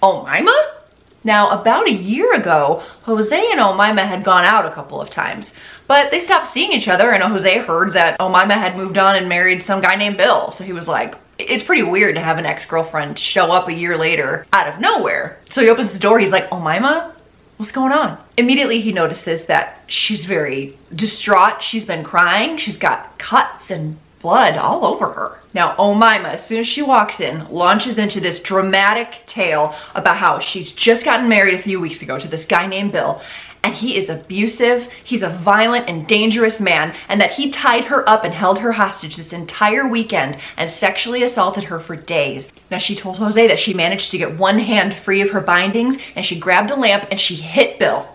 Oh, 0.00 0.24
Mima? 0.24 0.82
Now, 1.24 1.50
about 1.50 1.86
a 1.86 1.92
year 1.92 2.34
ago, 2.34 2.82
Jose 3.02 3.50
and 3.50 3.60
oh 3.60 3.72
Omaima 3.72 4.06
had 4.06 4.24
gone 4.24 4.44
out 4.44 4.66
a 4.66 4.72
couple 4.72 5.00
of 5.00 5.10
times, 5.10 5.52
but 5.92 6.10
they 6.10 6.20
stopped 6.20 6.48
seeing 6.48 6.72
each 6.72 6.88
other 6.88 7.12
and 7.12 7.22
Jose 7.22 7.58
heard 7.58 7.92
that 7.92 8.18
Omaima 8.18 8.54
had 8.54 8.78
moved 8.78 8.96
on 8.96 9.14
and 9.14 9.28
married 9.28 9.62
some 9.62 9.82
guy 9.82 9.94
named 9.94 10.16
Bill. 10.16 10.50
So 10.50 10.64
he 10.64 10.72
was 10.72 10.88
like, 10.88 11.16
it's 11.38 11.62
pretty 11.62 11.82
weird 11.82 12.14
to 12.14 12.20
have 12.22 12.38
an 12.38 12.46
ex-girlfriend 12.46 13.18
show 13.18 13.52
up 13.52 13.68
a 13.68 13.74
year 13.74 13.98
later 13.98 14.46
out 14.54 14.68
of 14.68 14.80
nowhere. 14.80 15.38
So 15.50 15.60
he 15.60 15.68
opens 15.68 15.92
the 15.92 15.98
door, 15.98 16.18
he's 16.18 16.30
like, 16.30 16.48
Omaima, 16.48 17.12
what's 17.58 17.72
going 17.72 17.92
on? 17.92 18.16
Immediately 18.38 18.80
he 18.80 18.90
notices 18.90 19.44
that 19.44 19.82
she's 19.86 20.24
very 20.24 20.78
distraught. 20.94 21.62
She's 21.62 21.84
been 21.84 22.04
crying. 22.04 22.56
She's 22.56 22.78
got 22.78 23.18
cuts 23.18 23.70
and 23.70 23.98
blood 24.22 24.56
all 24.56 24.86
over 24.86 25.12
her. 25.12 25.42
Now, 25.52 25.76
Omaima, 25.76 26.28
as 26.28 26.46
soon 26.46 26.60
as 26.60 26.66
she 26.66 26.80
walks 26.80 27.20
in, 27.20 27.46
launches 27.50 27.98
into 27.98 28.18
this 28.18 28.38
dramatic 28.38 29.24
tale 29.26 29.74
about 29.94 30.16
how 30.16 30.38
she's 30.38 30.72
just 30.72 31.04
gotten 31.04 31.28
married 31.28 31.52
a 31.52 31.62
few 31.62 31.80
weeks 31.80 32.00
ago 32.00 32.18
to 32.18 32.28
this 32.28 32.46
guy 32.46 32.66
named 32.66 32.92
Bill, 32.92 33.20
and 33.64 33.74
he 33.74 33.96
is 33.96 34.08
abusive, 34.08 34.88
he's 35.04 35.22
a 35.22 35.28
violent 35.28 35.88
and 35.88 36.06
dangerous 36.06 36.58
man, 36.58 36.94
and 37.08 37.20
that 37.20 37.32
he 37.32 37.50
tied 37.50 37.84
her 37.84 38.08
up 38.08 38.24
and 38.24 38.34
held 38.34 38.58
her 38.58 38.72
hostage 38.72 39.16
this 39.16 39.32
entire 39.32 39.86
weekend 39.86 40.36
and 40.56 40.68
sexually 40.68 41.22
assaulted 41.22 41.64
her 41.64 41.78
for 41.78 41.94
days. 41.94 42.50
Now, 42.70 42.78
she 42.78 42.96
told 42.96 43.18
Jose 43.18 43.46
that 43.46 43.60
she 43.60 43.72
managed 43.72 44.10
to 44.10 44.18
get 44.18 44.36
one 44.36 44.58
hand 44.58 44.94
free 44.94 45.20
of 45.20 45.30
her 45.30 45.40
bindings, 45.40 45.98
and 46.16 46.24
she 46.24 46.38
grabbed 46.38 46.70
a 46.70 46.76
lamp 46.76 47.06
and 47.10 47.20
she 47.20 47.36
hit 47.36 47.78
Bill. 47.78 48.08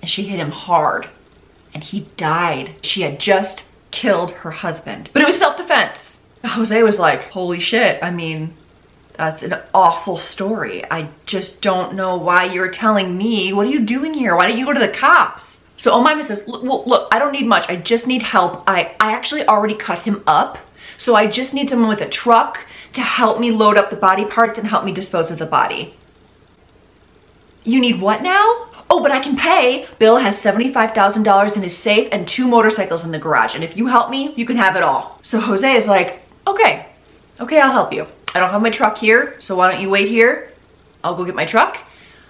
And 0.00 0.10
she 0.10 0.24
hit 0.24 0.38
him 0.38 0.50
hard. 0.50 1.08
And 1.74 1.82
he 1.82 2.08
died. 2.16 2.74
She 2.82 3.02
had 3.02 3.18
just 3.18 3.64
killed 3.90 4.30
her 4.30 4.50
husband. 4.50 5.10
But 5.12 5.22
it 5.22 5.26
was 5.26 5.38
self-defense. 5.38 6.18
Jose 6.44 6.82
was 6.82 6.98
like, 6.98 7.30
holy 7.30 7.60
shit, 7.60 8.02
I 8.02 8.10
mean, 8.10 8.54
that's 9.14 9.42
an 9.42 9.54
awful 9.74 10.16
story. 10.18 10.84
I 10.90 11.10
just 11.26 11.60
don't 11.60 11.94
know 11.94 12.16
why 12.16 12.44
you're 12.44 12.70
telling 12.70 13.16
me. 13.16 13.52
What 13.52 13.66
are 13.66 13.70
you 13.70 13.80
doing 13.80 14.14
here? 14.14 14.36
Why 14.36 14.48
don't 14.48 14.58
you 14.58 14.66
go 14.66 14.72
to 14.72 14.80
the 14.80 14.88
cops? 14.88 15.60
So 15.76 15.90
oh, 15.90 16.02
Omaima 16.02 16.24
says, 16.24 16.46
look, 16.46 16.86
look, 16.86 17.08
I 17.12 17.18
don't 17.18 17.32
need 17.32 17.46
much. 17.46 17.68
I 17.68 17.76
just 17.76 18.06
need 18.06 18.22
help. 18.22 18.62
I, 18.68 18.94
I 19.00 19.12
actually 19.12 19.46
already 19.46 19.74
cut 19.74 20.00
him 20.00 20.22
up. 20.26 20.58
So 20.96 21.16
I 21.16 21.26
just 21.26 21.52
need 21.52 21.70
someone 21.70 21.88
with 21.88 22.00
a 22.00 22.08
truck 22.08 22.60
to 22.92 23.00
help 23.00 23.40
me 23.40 23.50
load 23.50 23.76
up 23.76 23.90
the 23.90 23.96
body 23.96 24.24
parts 24.24 24.58
and 24.58 24.68
help 24.68 24.84
me 24.84 24.92
dispose 24.92 25.30
of 25.30 25.38
the 25.38 25.46
body. 25.46 25.96
You 27.64 27.80
need 27.80 28.00
what 28.00 28.22
now? 28.22 28.68
Oh, 28.88 29.02
but 29.02 29.10
I 29.10 29.20
can 29.20 29.36
pay. 29.36 29.88
Bill 29.98 30.18
has 30.18 30.40
$75,000 30.40 31.56
in 31.56 31.62
his 31.62 31.76
safe 31.76 32.08
and 32.12 32.28
two 32.28 32.46
motorcycles 32.46 33.04
in 33.04 33.10
the 33.10 33.18
garage. 33.18 33.54
And 33.54 33.64
if 33.64 33.76
you 33.76 33.86
help 33.86 34.10
me, 34.10 34.34
you 34.36 34.46
can 34.46 34.56
have 34.56 34.76
it 34.76 34.82
all. 34.82 35.18
So 35.22 35.40
Jose 35.40 35.74
is 35.74 35.86
like, 35.86 36.22
okay, 36.46 36.86
okay, 37.40 37.60
I'll 37.60 37.72
help 37.72 37.92
you. 37.92 38.06
I 38.34 38.40
don't 38.40 38.50
have 38.50 38.62
my 38.62 38.70
truck 38.70 38.98
here, 38.98 39.36
so 39.40 39.54
why 39.56 39.70
don't 39.70 39.80
you 39.80 39.90
wait 39.90 40.08
here? 40.08 40.52
I'll 41.04 41.16
go 41.16 41.24
get 41.24 41.34
my 41.34 41.46
truck. 41.46 41.78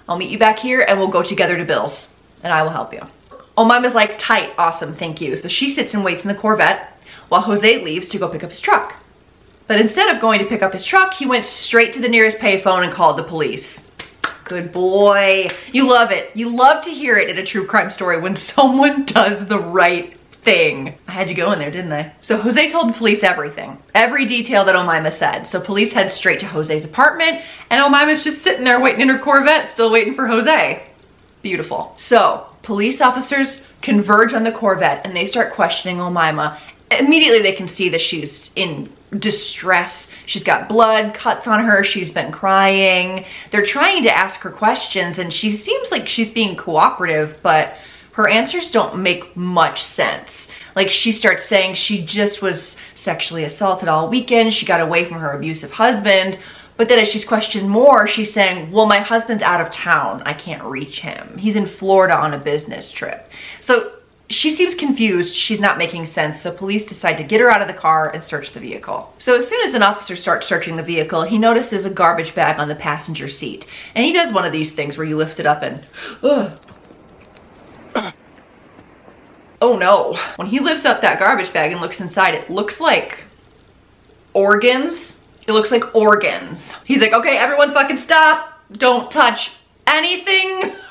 I'll 0.08 0.16
meet 0.16 0.30
you 0.30 0.38
back 0.38 0.58
here 0.58 0.82
and 0.82 0.98
we'll 0.98 1.08
go 1.08 1.22
together 1.22 1.56
to 1.56 1.64
Bill's 1.64 2.08
and 2.42 2.52
I 2.52 2.62
will 2.62 2.70
help 2.70 2.92
you. 2.92 3.00
Oh, 3.56 3.64
Omaima's 3.64 3.94
like, 3.94 4.18
tight, 4.18 4.52
awesome, 4.58 4.94
thank 4.94 5.20
you. 5.20 5.36
So 5.36 5.48
she 5.48 5.70
sits 5.70 5.94
and 5.94 6.04
waits 6.04 6.24
in 6.24 6.28
the 6.28 6.34
Corvette 6.34 6.98
while 7.28 7.42
Jose 7.42 7.84
leaves 7.84 8.08
to 8.08 8.18
go 8.18 8.28
pick 8.28 8.42
up 8.42 8.50
his 8.50 8.60
truck. 8.60 8.96
But 9.68 9.80
instead 9.80 10.14
of 10.14 10.20
going 10.20 10.40
to 10.40 10.46
pick 10.46 10.62
up 10.62 10.72
his 10.72 10.84
truck, 10.84 11.14
he 11.14 11.26
went 11.26 11.46
straight 11.46 11.92
to 11.94 12.00
the 12.00 12.08
nearest 12.08 12.38
payphone 12.38 12.84
and 12.84 12.92
called 12.92 13.16
the 13.16 13.22
police. 13.22 13.80
Good 14.44 14.72
boy. 14.72 15.48
You 15.72 15.88
love 15.88 16.10
it. 16.10 16.30
You 16.34 16.54
love 16.54 16.84
to 16.84 16.90
hear 16.90 17.16
it 17.16 17.30
in 17.30 17.38
a 17.38 17.46
true 17.46 17.66
crime 17.66 17.90
story 17.90 18.20
when 18.20 18.36
someone 18.36 19.04
does 19.04 19.46
the 19.46 19.58
right 19.58 20.16
thing. 20.42 20.94
I 21.06 21.12
had 21.12 21.28
to 21.28 21.34
go 21.34 21.52
in 21.52 21.58
there, 21.58 21.70
didn't 21.70 21.92
I? 21.92 22.12
So 22.20 22.36
Jose 22.36 22.68
told 22.68 22.88
the 22.88 22.98
police 22.98 23.22
everything, 23.22 23.78
every 23.94 24.26
detail 24.26 24.64
that 24.64 24.74
Omaima 24.74 25.12
said. 25.12 25.44
So 25.44 25.60
police 25.60 25.92
head 25.92 26.10
straight 26.10 26.40
to 26.40 26.46
Jose's 26.46 26.84
apartment 26.84 27.42
and 27.70 27.82
Omaima's 27.82 28.24
just 28.24 28.42
sitting 28.42 28.64
there 28.64 28.80
waiting 28.80 29.00
in 29.00 29.08
her 29.08 29.18
Corvette, 29.18 29.68
still 29.68 29.90
waiting 29.90 30.14
for 30.14 30.26
Jose. 30.26 30.86
Beautiful. 31.42 31.94
So 31.96 32.46
police 32.62 33.00
officers 33.00 33.62
converge 33.82 34.32
on 34.32 34.44
the 34.44 34.52
Corvette 34.52 35.02
and 35.04 35.16
they 35.16 35.26
start 35.26 35.54
questioning 35.54 35.98
Omaima. 35.98 36.58
Immediately 36.90 37.42
they 37.42 37.52
can 37.52 37.68
see 37.68 37.88
that 37.90 38.00
she's 38.00 38.50
in 38.56 38.92
distress. 39.18 40.08
She's 40.26 40.44
got 40.44 40.68
blood, 40.68 41.14
cuts 41.14 41.46
on 41.46 41.64
her, 41.64 41.84
she's 41.84 42.10
been 42.10 42.32
crying. 42.32 43.24
They're 43.50 43.62
trying 43.62 44.02
to 44.04 44.16
ask 44.16 44.40
her 44.40 44.50
questions 44.50 45.18
and 45.18 45.32
she 45.32 45.52
seems 45.52 45.90
like 45.90 46.08
she's 46.08 46.30
being 46.30 46.56
cooperative, 46.56 47.38
but 47.42 47.74
her 48.12 48.28
answers 48.28 48.70
don't 48.70 48.98
make 48.98 49.36
much 49.36 49.82
sense. 49.82 50.48
Like 50.74 50.90
she 50.90 51.12
starts 51.12 51.44
saying 51.44 51.74
she 51.74 52.04
just 52.04 52.42
was 52.42 52.76
sexually 52.94 53.44
assaulted 53.44 53.88
all 53.88 54.08
weekend, 54.08 54.54
she 54.54 54.66
got 54.66 54.80
away 54.80 55.04
from 55.04 55.18
her 55.18 55.32
abusive 55.32 55.72
husband, 55.72 56.38
but 56.76 56.88
then 56.88 56.98
as 56.98 57.08
she's 57.08 57.24
questioned 57.24 57.68
more, 57.68 58.06
she's 58.06 58.32
saying, 58.32 58.72
well, 58.72 58.86
my 58.86 58.98
husband's 58.98 59.42
out 59.42 59.60
of 59.60 59.70
town. 59.70 60.22
I 60.24 60.32
can't 60.32 60.64
reach 60.64 61.00
him. 61.00 61.36
He's 61.36 61.56
in 61.56 61.66
Florida 61.66 62.16
on 62.16 62.34
a 62.34 62.38
business 62.38 62.90
trip. 62.90 63.28
So 63.60 63.92
she 64.30 64.50
seems 64.50 64.74
confused. 64.74 65.36
She's 65.36 65.60
not 65.60 65.76
making 65.76 66.06
sense. 66.06 66.40
So 66.40 66.50
police 66.50 66.86
decide 66.86 67.18
to 67.18 67.24
get 67.24 67.40
her 67.40 67.50
out 67.50 67.60
of 67.60 67.68
the 67.68 67.74
car 67.74 68.10
and 68.10 68.24
search 68.24 68.52
the 68.52 68.60
vehicle. 68.60 69.14
So 69.18 69.36
as 69.36 69.46
soon 69.46 69.66
as 69.66 69.74
an 69.74 69.82
officer 69.82 70.16
starts 70.16 70.46
searching 70.46 70.76
the 70.76 70.82
vehicle, 70.82 71.22
he 71.22 71.38
notices 71.38 71.84
a 71.84 71.90
garbage 71.90 72.34
bag 72.34 72.58
on 72.58 72.68
the 72.68 72.74
passenger 72.74 73.28
seat. 73.28 73.66
And 73.94 74.04
he 74.04 74.12
does 74.12 74.32
one 74.32 74.46
of 74.46 74.52
these 74.52 74.72
things 74.72 74.96
where 74.96 75.06
you 75.06 75.16
lift 75.16 75.38
it 75.38 75.46
up 75.46 75.62
and, 75.62 75.84
ugh. 76.22 76.58
Oh 79.62 79.78
no. 79.78 80.18
When 80.36 80.48
he 80.48 80.60
lifts 80.60 80.84
up 80.84 81.00
that 81.00 81.18
garbage 81.18 81.52
bag 81.52 81.72
and 81.72 81.80
looks 81.80 82.00
inside, 82.00 82.34
it 82.34 82.50
looks 82.50 82.80
like 82.80 83.24
organs. 84.34 85.16
It 85.46 85.52
looks 85.52 85.70
like 85.70 85.94
organs. 85.94 86.72
He's 86.84 87.00
like, 87.00 87.12
okay, 87.12 87.38
everyone 87.38 87.72
fucking 87.72 87.98
stop. 87.98 88.60
Don't 88.72 89.10
touch 89.10 89.52
anything. 89.86 90.74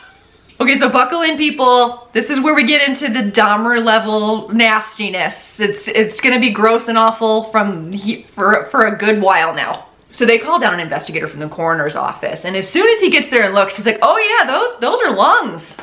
Okay, 0.59 0.77
so 0.77 0.89
buckle 0.89 1.23
in 1.23 1.37
people. 1.37 2.07
This 2.13 2.29
is 2.29 2.39
where 2.39 2.53
we 2.53 2.65
get 2.65 2.87
into 2.87 3.11
the 3.11 3.31
Dahmer 3.31 3.83
level 3.83 4.47
nastiness. 4.49 5.59
It's 5.59 5.87
it's 5.87 6.21
gonna 6.21 6.39
be 6.39 6.51
gross 6.51 6.87
and 6.87 6.99
awful 6.99 7.45
from 7.45 7.91
for, 8.27 8.65
for 8.65 8.85
a 8.85 8.95
good 8.95 9.19
while 9.19 9.55
now. 9.55 9.87
So 10.11 10.23
they 10.23 10.37
call 10.37 10.59
down 10.59 10.75
an 10.75 10.79
investigator 10.79 11.27
from 11.27 11.39
the 11.39 11.49
coroner's 11.49 11.95
office 11.95 12.45
and 12.45 12.55
as 12.55 12.69
soon 12.69 12.87
as 12.87 12.99
he 12.99 13.09
gets 13.09 13.27
there 13.29 13.45
and 13.45 13.55
looks, 13.55 13.75
he's 13.75 13.87
like, 13.87 13.97
oh 14.03 14.19
yeah, 14.19 14.45
those, 14.45 14.79
those 14.81 15.01
are 15.01 15.15
lungs. 15.15 15.73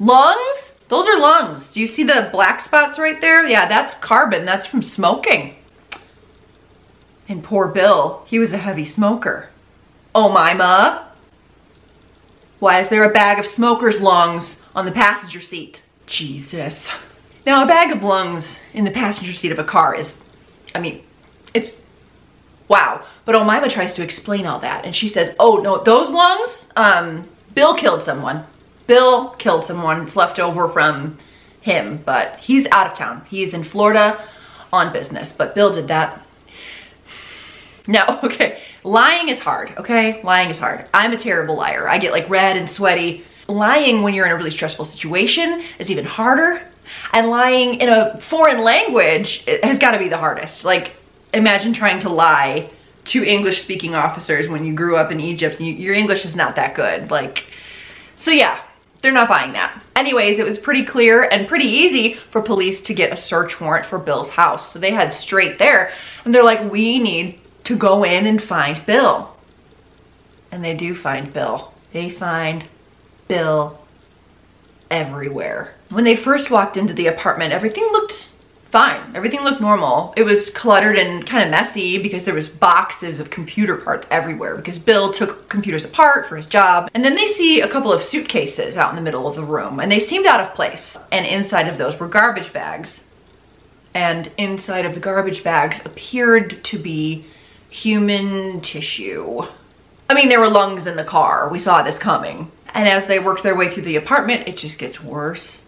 Lungs? 0.00 0.65
Those 0.88 1.06
are 1.08 1.18
lungs. 1.18 1.72
Do 1.72 1.80
you 1.80 1.86
see 1.86 2.04
the 2.04 2.28
black 2.30 2.60
spots 2.60 2.98
right 2.98 3.20
there? 3.20 3.46
Yeah, 3.46 3.68
that's 3.68 3.94
carbon. 3.94 4.44
That's 4.44 4.66
from 4.66 4.82
smoking. 4.82 5.56
And 7.28 7.42
poor 7.42 7.66
Bill, 7.66 8.24
he 8.26 8.38
was 8.38 8.52
a 8.52 8.58
heavy 8.58 8.84
smoker. 8.84 9.50
Oh, 10.14 10.28
Mima, 10.28 11.08
why 12.60 12.80
is 12.80 12.88
there 12.88 13.04
a 13.04 13.12
bag 13.12 13.38
of 13.38 13.46
smoker's 13.46 14.00
lungs 14.00 14.60
on 14.74 14.86
the 14.86 14.92
passenger 14.92 15.40
seat? 15.40 15.82
Jesus. 16.06 16.90
Now, 17.44 17.62
a 17.62 17.66
bag 17.66 17.94
of 17.94 18.02
lungs 18.02 18.56
in 18.72 18.84
the 18.84 18.90
passenger 18.90 19.32
seat 19.32 19.52
of 19.52 19.58
a 19.58 19.64
car 19.64 19.94
is, 19.94 20.16
I 20.74 20.80
mean, 20.80 21.02
it's 21.52 21.74
wow. 22.68 23.04
But 23.24 23.34
Omaima 23.34 23.68
tries 23.70 23.94
to 23.94 24.02
explain 24.02 24.46
all 24.46 24.60
that, 24.60 24.84
and 24.84 24.94
she 24.94 25.08
says, 25.08 25.34
"Oh 25.38 25.56
no, 25.56 25.82
those 25.82 26.10
lungs. 26.10 26.66
Um, 26.76 27.28
Bill 27.54 27.74
killed 27.74 28.02
someone. 28.02 28.46
Bill 28.86 29.30
killed 29.30 29.64
someone. 29.64 30.02
It's 30.02 30.16
left 30.16 30.38
over 30.38 30.68
from 30.68 31.18
him, 31.60 32.02
but 32.04 32.36
he's 32.36 32.66
out 32.66 32.86
of 32.86 32.94
town. 32.94 33.26
He's 33.28 33.52
in 33.52 33.64
Florida 33.64 34.24
on 34.72 34.92
business. 34.92 35.32
But 35.32 35.54
Bill 35.54 35.72
did 35.72 35.88
that. 35.88 36.24
No, 37.86 38.04
okay, 38.24 38.62
lying 38.84 39.28
is 39.28 39.38
hard. 39.38 39.72
Okay, 39.76 40.22
lying 40.22 40.50
is 40.50 40.58
hard. 40.58 40.86
I'm 40.94 41.12
a 41.12 41.18
terrible 41.18 41.56
liar. 41.56 41.88
I 41.88 41.98
get 41.98 42.12
like 42.12 42.28
red 42.28 42.56
and 42.56 42.68
sweaty. 42.70 43.24
Lying 43.48 44.02
when 44.02 44.14
you're 44.14 44.26
in 44.26 44.32
a 44.32 44.36
really 44.36 44.50
stressful 44.50 44.84
situation 44.86 45.62
is 45.78 45.90
even 45.90 46.04
harder. 46.04 46.62
And 47.12 47.28
lying 47.28 47.76
in 47.76 47.88
a 47.88 48.20
foreign 48.20 48.62
language 48.62 49.44
has 49.62 49.78
got 49.78 49.92
to 49.92 49.98
be 49.98 50.08
the 50.08 50.16
hardest. 50.16 50.64
Like, 50.64 50.92
imagine 51.32 51.72
trying 51.72 52.00
to 52.00 52.08
lie 52.08 52.70
to 53.06 53.24
English 53.24 53.62
speaking 53.62 53.94
officers 53.94 54.48
when 54.48 54.64
you 54.64 54.74
grew 54.74 54.96
up 54.96 55.12
in 55.12 55.20
Egypt. 55.20 55.60
You, 55.60 55.72
your 55.72 55.94
English 55.94 56.24
is 56.24 56.34
not 56.34 56.56
that 56.56 56.74
good. 56.74 57.10
Like, 57.10 57.46
so 58.16 58.30
yeah, 58.30 58.60
they're 59.02 59.12
not 59.12 59.28
buying 59.28 59.52
that. 59.52 59.82
Anyways, 59.94 60.38
it 60.38 60.46
was 60.46 60.58
pretty 60.58 60.84
clear 60.84 61.22
and 61.24 61.48
pretty 61.48 61.66
easy 61.66 62.14
for 62.14 62.42
police 62.42 62.82
to 62.82 62.94
get 62.94 63.12
a 63.12 63.16
search 63.16 63.60
warrant 63.60 63.86
for 63.86 63.98
Bill's 63.98 64.30
house. 64.30 64.72
So 64.72 64.78
they 64.78 64.90
had 64.90 65.14
straight 65.14 65.58
there 65.58 65.92
and 66.24 66.34
they're 66.34 66.44
like, 66.44 66.70
we 66.70 66.98
need 66.98 67.38
to 67.64 67.76
go 67.76 68.04
in 68.04 68.26
and 68.26 68.42
find 68.42 68.84
Bill. 68.86 69.36
And 70.50 70.64
they 70.64 70.74
do 70.74 70.94
find 70.94 71.32
Bill. 71.32 71.72
They 71.92 72.10
find 72.10 72.66
Bill 73.28 73.78
everywhere. 74.90 75.74
When 75.90 76.04
they 76.04 76.16
first 76.16 76.50
walked 76.50 76.76
into 76.76 76.94
the 76.94 77.06
apartment, 77.06 77.52
everything 77.52 77.84
looked 77.92 78.30
fine. 78.76 79.16
Everything 79.16 79.40
looked 79.40 79.62
normal. 79.62 80.12
It 80.18 80.24
was 80.24 80.50
cluttered 80.50 80.98
and 80.98 81.26
kind 81.26 81.42
of 81.42 81.50
messy 81.50 81.96
because 81.96 82.26
there 82.26 82.34
was 82.34 82.46
boxes 82.46 83.18
of 83.18 83.30
computer 83.30 83.78
parts 83.78 84.06
everywhere 84.10 84.54
because 84.54 84.78
Bill 84.78 85.14
took 85.14 85.48
computers 85.48 85.86
apart 85.86 86.28
for 86.28 86.36
his 86.36 86.46
job. 86.46 86.90
And 86.92 87.02
then 87.02 87.14
they 87.14 87.26
see 87.26 87.62
a 87.62 87.68
couple 87.70 87.90
of 87.90 88.02
suitcases 88.02 88.76
out 88.76 88.90
in 88.90 88.96
the 88.96 89.00
middle 89.00 89.26
of 89.26 89.34
the 89.34 89.42
room 89.42 89.80
and 89.80 89.90
they 89.90 89.98
seemed 89.98 90.26
out 90.26 90.42
of 90.42 90.54
place. 90.54 90.98
And 91.10 91.24
inside 91.24 91.68
of 91.68 91.78
those 91.78 91.98
were 91.98 92.06
garbage 92.06 92.52
bags. 92.52 93.02
And 93.94 94.30
inside 94.36 94.84
of 94.84 94.92
the 94.92 95.00
garbage 95.00 95.42
bags 95.42 95.80
appeared 95.86 96.62
to 96.64 96.78
be 96.78 97.24
human 97.70 98.60
tissue. 98.60 99.40
I 100.10 100.12
mean, 100.12 100.28
there 100.28 100.40
were 100.40 100.50
lungs 100.50 100.86
in 100.86 100.96
the 100.96 101.04
car. 101.04 101.48
We 101.48 101.60
saw 101.60 101.82
this 101.82 101.98
coming. 101.98 102.52
And 102.74 102.86
as 102.86 103.06
they 103.06 103.20
worked 103.20 103.42
their 103.42 103.56
way 103.56 103.72
through 103.72 103.84
the 103.84 103.96
apartment, 103.96 104.46
it 104.46 104.58
just 104.58 104.78
gets 104.78 105.02
worse 105.02 105.62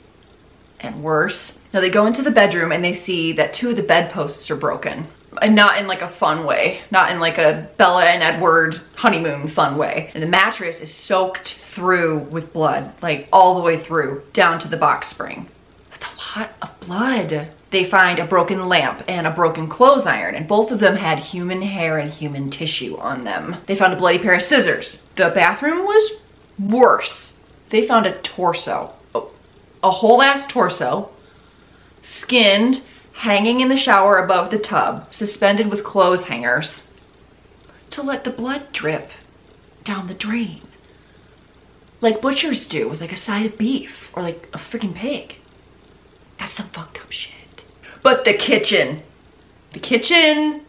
and 0.79 1.03
worse. 1.03 1.58
Now 1.73 1.81
they 1.81 1.91
go 1.91 2.07
into 2.07 2.23
the 2.23 2.31
bedroom 2.31 2.73
and 2.73 2.83
they 2.83 2.95
see 2.95 3.33
that 3.35 3.55
two 3.55 3.71
of 3.71 3.77
the 3.77 3.83
bedposts 3.83 4.51
are 4.51 4.57
broken. 4.57 5.07
And 5.41 5.55
not 5.55 5.79
in 5.79 5.87
like 5.87 6.03
a 6.03 6.09
fun 6.09 6.47
way, 6.47 6.81
not 6.91 7.13
in 7.13 7.21
like 7.21 7.39
a 7.39 7.69
Bella 7.77 8.07
and 8.07 8.23
Edward 8.23 8.81
honeymoon 8.97 9.49
fun 9.49 9.77
way. 9.77 10.11
And 10.15 10.23
the 10.23 10.27
mattress 10.27 10.81
is 10.81 10.93
soaked 10.93 11.55
through 11.55 12.19
with 12.31 12.53
blood, 12.53 12.93
like 13.03 13.29
all 13.33 13.55
the 13.55 13.63
way 13.63 13.79
through, 13.79 14.23
down 14.33 14.59
to 14.61 14.69
the 14.69 14.77
box 14.77 15.09
spring. 15.09 15.49
That's 15.91 16.07
a 16.07 16.39
lot 16.39 16.51
of 16.63 16.81
blood. 16.81 17.49
They 17.71 17.85
find 17.85 18.19
a 18.19 18.25
broken 18.25 18.65
lamp 18.65 19.05
and 19.07 19.27
a 19.27 19.31
broken 19.31 19.69
clothes 19.69 20.07
iron, 20.07 20.35
and 20.35 20.49
both 20.49 20.73
of 20.73 20.81
them 20.81 20.97
had 20.97 21.19
human 21.19 21.61
hair 21.61 21.99
and 21.99 22.11
human 22.11 22.51
tissue 22.51 22.97
on 22.97 23.25
them. 23.25 23.57
They 23.67 23.77
found 23.77 23.93
a 23.93 23.97
bloody 23.97 24.19
pair 24.19 24.35
of 24.35 24.43
scissors. 24.43 25.03
The 25.17 25.31
bathroom 25.31 25.85
was 25.85 26.13
worse. 26.59 27.33
They 27.69 27.87
found 27.87 28.07
a 28.07 28.19
torso, 28.21 28.95
a 29.83 29.91
whole 29.91 30.23
ass 30.23 30.47
torso, 30.47 31.11
skinned, 32.03 32.83
hanging 33.13 33.61
in 33.61 33.69
the 33.69 33.77
shower 33.77 34.19
above 34.19 34.51
the 34.51 34.59
tub, 34.59 35.13
suspended 35.13 35.69
with 35.69 35.85
clothes 35.85 36.27
hangers 36.27 36.83
to 37.91 38.03
let 38.03 38.25
the 38.25 38.31
blood 38.31 38.73
drip 38.73 39.11
down 39.85 40.07
the 40.07 40.15
drain. 40.15 40.63
Like 42.01 42.21
butchers 42.21 42.69
do 42.69 42.89
with 42.89 43.01
like 43.01 43.13
a 43.13 43.17
side 43.17 43.47
of 43.47 43.59
beef 43.59 44.11
or 44.15 44.23
like 44.23 44.49
a 44.53 44.59
freaking 44.59 44.95
pig. 44.95 45.37
That's 46.39 46.55
some 46.55 46.69
fucked 46.69 47.01
up 47.01 47.11
shit. 47.11 47.65
But 48.03 48.25
the 48.25 48.35
kitchen, 48.35 49.03
the 49.73 49.81
kitchen, 49.81 50.63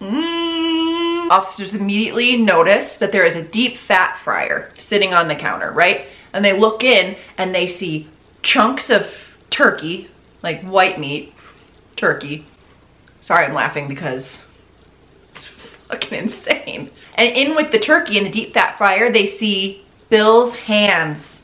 mm, 0.00 1.30
officers 1.30 1.74
immediately 1.74 2.36
notice 2.36 2.98
that 2.98 3.12
there 3.12 3.24
is 3.24 3.36
a 3.36 3.42
deep 3.42 3.78
fat 3.78 4.18
fryer 4.22 4.70
sitting 4.78 5.14
on 5.14 5.28
the 5.28 5.34
counter, 5.34 5.72
right? 5.72 6.06
And 6.32 6.44
they 6.44 6.58
look 6.58 6.84
in 6.84 7.16
and 7.38 7.54
they 7.54 7.66
see 7.66 8.08
chunks 8.42 8.90
of 8.90 9.14
turkey, 9.50 10.10
like 10.46 10.62
white 10.62 11.00
meat, 11.00 11.34
turkey. 11.96 12.46
Sorry, 13.20 13.44
I'm 13.44 13.52
laughing 13.52 13.88
because 13.88 14.38
it's 15.34 15.44
fucking 15.44 16.16
insane. 16.22 16.92
And 17.16 17.36
in 17.36 17.56
with 17.56 17.72
the 17.72 17.80
turkey 17.80 18.16
in 18.16 18.22
the 18.22 18.30
deep 18.30 18.54
fat 18.54 18.78
fryer, 18.78 19.10
they 19.10 19.26
see 19.26 19.84
Bill's 20.08 20.54
hands 20.54 21.40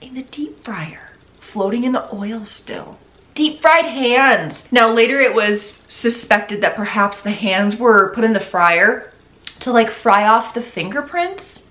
in 0.00 0.14
the 0.14 0.22
deep 0.22 0.64
fryer, 0.64 1.10
floating 1.40 1.82
in 1.82 1.90
the 1.90 2.14
oil 2.14 2.46
still. 2.46 2.98
Deep 3.34 3.60
fried 3.60 3.86
hands. 3.86 4.68
Now 4.70 4.92
later 4.92 5.20
it 5.20 5.34
was 5.34 5.76
suspected 5.88 6.60
that 6.60 6.76
perhaps 6.76 7.20
the 7.20 7.32
hands 7.32 7.74
were 7.74 8.12
put 8.14 8.22
in 8.22 8.32
the 8.32 8.38
fryer 8.38 9.12
to 9.58 9.72
like 9.72 9.90
fry 9.90 10.28
off 10.28 10.54
the 10.54 10.62
fingerprints. 10.62 11.64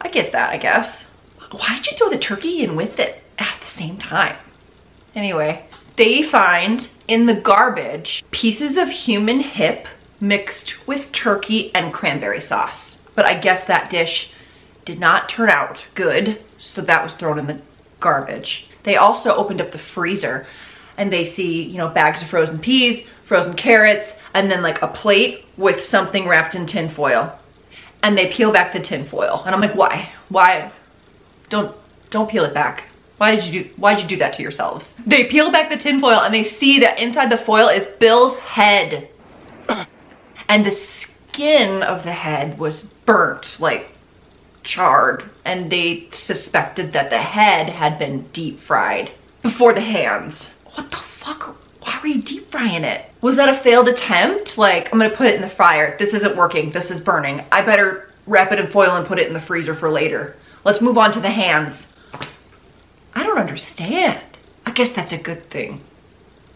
I 0.00 0.08
get 0.08 0.32
that, 0.32 0.50
I 0.50 0.56
guess. 0.56 1.04
Why 1.52 1.76
did 1.76 1.92
you 1.92 1.96
throw 1.96 2.10
the 2.10 2.18
turkey 2.18 2.64
in 2.64 2.74
with 2.74 2.98
it 2.98 3.22
at 3.38 3.60
the 3.60 3.66
same 3.66 3.98
time? 3.98 4.36
Anyway, 5.16 5.64
they 5.96 6.22
find 6.22 6.88
in 7.08 7.24
the 7.24 7.34
garbage 7.34 8.22
pieces 8.30 8.76
of 8.76 8.90
human 8.90 9.40
hip 9.40 9.88
mixed 10.20 10.86
with 10.86 11.10
turkey 11.10 11.74
and 11.74 11.92
cranberry 11.92 12.40
sauce. 12.40 12.98
But 13.14 13.26
I 13.26 13.40
guess 13.40 13.64
that 13.64 13.88
dish 13.88 14.32
did 14.84 15.00
not 15.00 15.28
turn 15.28 15.48
out 15.48 15.86
good, 15.94 16.38
so 16.58 16.82
that 16.82 17.02
was 17.02 17.14
thrown 17.14 17.38
in 17.38 17.46
the 17.46 17.60
garbage. 17.98 18.68
They 18.82 18.96
also 18.96 19.34
opened 19.34 19.62
up 19.62 19.72
the 19.72 19.78
freezer 19.78 20.46
and 20.98 21.10
they 21.12 21.24
see, 21.24 21.62
you 21.62 21.78
know, 21.78 21.88
bags 21.88 22.22
of 22.22 22.28
frozen 22.28 22.58
peas, 22.58 23.06
frozen 23.24 23.54
carrots, 23.54 24.14
and 24.34 24.50
then 24.50 24.62
like 24.62 24.82
a 24.82 24.88
plate 24.88 25.44
with 25.56 25.82
something 25.82 26.28
wrapped 26.28 26.54
in 26.54 26.66
tin 26.66 26.88
foil. 26.90 27.38
And 28.02 28.16
they 28.16 28.28
peel 28.28 28.52
back 28.52 28.72
the 28.72 28.80
tin 28.80 29.06
foil. 29.06 29.42
And 29.46 29.54
I'm 29.54 29.60
like, 29.60 29.74
why? 29.74 30.10
Why? 30.28 30.72
Don't 31.48 31.74
don't 32.10 32.30
peel 32.30 32.44
it 32.44 32.54
back. 32.54 32.85
Why 33.18 33.34
did 33.34 33.46
you 33.46 33.64
do 33.64 33.70
why 33.76 33.94
did 33.94 34.02
you 34.02 34.08
do 34.08 34.16
that 34.18 34.34
to 34.34 34.42
yourselves? 34.42 34.94
They 35.06 35.24
peel 35.24 35.50
back 35.50 35.70
the 35.70 35.76
tin 35.76 36.00
foil 36.00 36.20
and 36.20 36.34
they 36.34 36.44
see 36.44 36.80
that 36.80 36.98
inside 36.98 37.30
the 37.30 37.38
foil 37.38 37.68
is 37.68 37.86
Bill's 37.98 38.36
head. 38.36 39.08
and 40.48 40.66
the 40.66 40.70
skin 40.70 41.82
of 41.82 42.02
the 42.02 42.12
head 42.12 42.58
was 42.58 42.84
burnt, 43.04 43.56
like 43.58 43.88
charred. 44.62 45.24
And 45.44 45.70
they 45.70 46.08
suspected 46.12 46.92
that 46.92 47.10
the 47.10 47.18
head 47.18 47.70
had 47.70 47.98
been 47.98 48.28
deep 48.32 48.60
fried 48.60 49.12
before 49.42 49.72
the 49.72 49.80
hands. 49.80 50.50
What 50.74 50.90
the 50.90 50.96
fuck? 50.96 51.56
Why 51.80 51.98
were 52.02 52.08
you 52.08 52.22
deep 52.22 52.50
frying 52.50 52.84
it? 52.84 53.06
Was 53.22 53.36
that 53.36 53.48
a 53.48 53.56
failed 53.56 53.88
attempt? 53.88 54.58
Like, 54.58 54.92
I'm 54.92 54.98
gonna 54.98 55.14
put 55.14 55.28
it 55.28 55.36
in 55.36 55.42
the 55.42 55.48
fryer. 55.48 55.96
This 55.98 56.12
isn't 56.12 56.36
working. 56.36 56.70
This 56.70 56.90
is 56.90 57.00
burning. 57.00 57.44
I 57.50 57.62
better 57.62 58.10
wrap 58.26 58.52
it 58.52 58.60
in 58.60 58.66
foil 58.66 58.96
and 58.96 59.06
put 59.06 59.18
it 59.18 59.28
in 59.28 59.32
the 59.32 59.40
freezer 59.40 59.74
for 59.74 59.88
later. 59.88 60.36
Let's 60.64 60.80
move 60.80 60.98
on 60.98 61.12
to 61.12 61.20
the 61.20 61.30
hands. 61.30 61.86
I 63.16 63.22
don't 63.22 63.38
understand. 63.38 64.20
I 64.66 64.72
guess 64.72 64.90
that's 64.90 65.14
a 65.14 65.16
good 65.18 65.48
thing. 65.48 65.80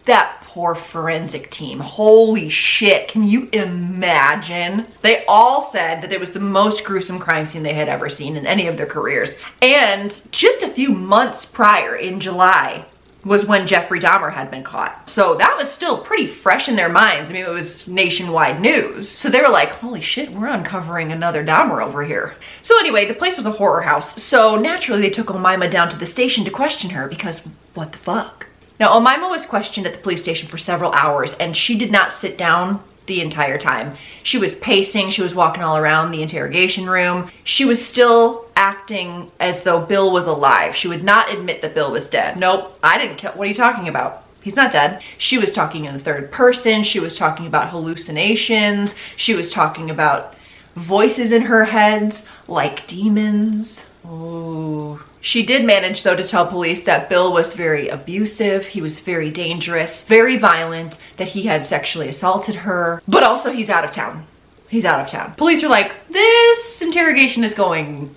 That 0.05 0.42
poor 0.44 0.75
forensic 0.75 1.51
team. 1.51 1.81
Holy 1.81 2.51
shit. 2.51 3.09
Can 3.09 3.23
you 3.23 3.49
imagine? 3.51 4.87
They 5.01 5.25
all 5.25 5.70
said 5.70 6.03
that 6.03 6.12
it 6.12 6.20
was 6.20 6.33
the 6.33 6.38
most 6.40 6.85
gruesome 6.85 7.18
crime 7.18 7.46
scene 7.46 7.62
they 7.62 7.73
had 7.73 7.88
ever 7.88 8.11
seen 8.11 8.37
in 8.37 8.46
any 8.46 8.66
of 8.66 8.77
their 8.77 8.85
careers. 8.85 9.35
And 9.62 10.20
just 10.33 10.62
a 10.62 10.68
few 10.68 10.90
months 10.90 11.46
prior, 11.46 11.96
in 11.96 12.20
July, 12.20 12.85
was 13.25 13.45
when 13.45 13.67
Jeffrey 13.67 14.01
Dahmer 14.01 14.33
had 14.33 14.51
been 14.51 14.65
caught. 14.65 15.09
So 15.11 15.35
that 15.37 15.57
was 15.57 15.71
still 15.71 16.03
pretty 16.03 16.27
fresh 16.27 16.69
in 16.69 16.77
their 16.77 16.89
minds. 16.89 17.29
I 17.29 17.33
mean, 17.35 17.45
it 17.45 17.51
was 17.51 17.87
nationwide 17.87 18.61
news. 18.61 19.11
So 19.11 19.29
they 19.29 19.41
were 19.41 19.49
like, 19.49 19.71
holy 19.71 20.01
shit, 20.01 20.33
we're 20.33 20.47
uncovering 20.47 21.13
another 21.13 21.45
Dahmer 21.45 21.85
over 21.85 22.05
here. 22.05 22.37
So 22.63 22.79
anyway, 22.79 23.07
the 23.07 23.15
place 23.15 23.37
was 23.37 23.47
a 23.47 23.53
horror 23.53 23.83
house. 23.83 24.23
So 24.23 24.57
naturally 24.57 25.03
they 25.03 25.11
took 25.11 25.27
Omaima 25.27 25.71
down 25.71 25.91
to 25.91 25.99
the 25.99 26.07
station 26.07 26.45
to 26.45 26.51
question 26.51 26.91
her 26.91 27.09
because 27.09 27.41
what 27.75 27.93
the 27.93 27.99
fuck? 27.99 28.47
Now, 28.79 28.99
Omaima 28.99 29.29
was 29.29 29.45
questioned 29.45 29.87
at 29.87 29.93
the 29.93 30.01
police 30.01 30.23
station 30.23 30.49
for 30.49 30.57
several 30.57 30.93
hours 30.93 31.35
and 31.35 31.55
she 31.55 31.77
did 31.77 31.93
not 31.93 32.15
sit 32.15 32.39
down 32.39 32.83
the 33.07 33.21
entire 33.21 33.59
time. 33.59 33.97
She 34.23 34.39
was 34.39 34.55
pacing, 34.55 35.11
she 35.11 35.23
was 35.23 35.35
walking 35.35 35.63
all 35.63 35.77
around 35.77 36.11
the 36.11 36.23
interrogation 36.23 36.89
room. 36.89 37.31
She 37.45 37.67
was 37.67 37.85
still 37.85 38.39
acting 38.57 39.31
as 39.41 39.63
though 39.63 39.85
Bill 39.85 40.13
was 40.13 40.27
alive. 40.27 40.77
She 40.77 40.89
would 40.89 41.05
not 41.05 41.33
admit 41.33 41.63
that 41.63 41.75
Bill 41.75 41.93
was 41.93 42.07
dead. 42.07 42.37
Nope, 42.37 42.79
I 42.83 42.99
didn't 42.99 43.17
kill, 43.17 43.33
what 43.33 43.45
are 43.45 43.49
you 43.49 43.55
talking 43.55 43.89
about? 43.89 44.25
He's 44.43 44.57
not 44.57 44.73
dead. 44.73 45.03
She 45.19 45.39
was 45.39 45.53
talking 45.53 45.85
in 45.85 45.95
the 45.95 46.01
third 46.01 46.31
person. 46.33 46.83
She 46.83 47.01
was 47.01 47.17
talking 47.17 47.47
about 47.47 47.69
hallucinations. 47.69 48.95
She 49.17 49.35
was 49.35 49.53
talking 49.53 49.91
about 49.91 50.35
voices 50.77 51.33
in 51.33 51.43
her 51.43 51.65
heads 51.65 52.25
like 52.49 52.87
demons. 52.87 53.85
Ooh. 54.07 55.01
She 55.21 55.45
did 55.45 55.67
manage 55.67 56.03
though 56.03 56.17
to 56.17 56.27
tell 56.27 56.47
police 56.47 56.83
that 56.85 57.11
Bill 57.11 57.33
was 57.33 57.53
very 57.53 57.89
abusive, 57.89 58.67
he 58.67 58.81
was 58.81 58.99
very 58.99 59.31
dangerous, 59.31 60.05
very 60.05 60.39
violent, 60.39 60.99
that 61.19 61.29
he 61.29 61.43
had 61.43 61.67
sexually 61.67 62.09
assaulted 62.09 62.55
her, 62.55 63.03
but 63.07 63.23
also 63.23 63.53
he's 63.53 63.69
out 63.69 63.85
of 63.85 63.93
town. 63.93 64.27
He's 64.69 64.87
out 64.87 65.01
of 65.01 65.09
town. 65.09 65.35
Police 65.37 65.63
are 65.63 65.69
like, 65.69 65.93
this 66.09 66.81
interrogation 66.81 67.45
is 67.45 67.55
going 67.55 68.15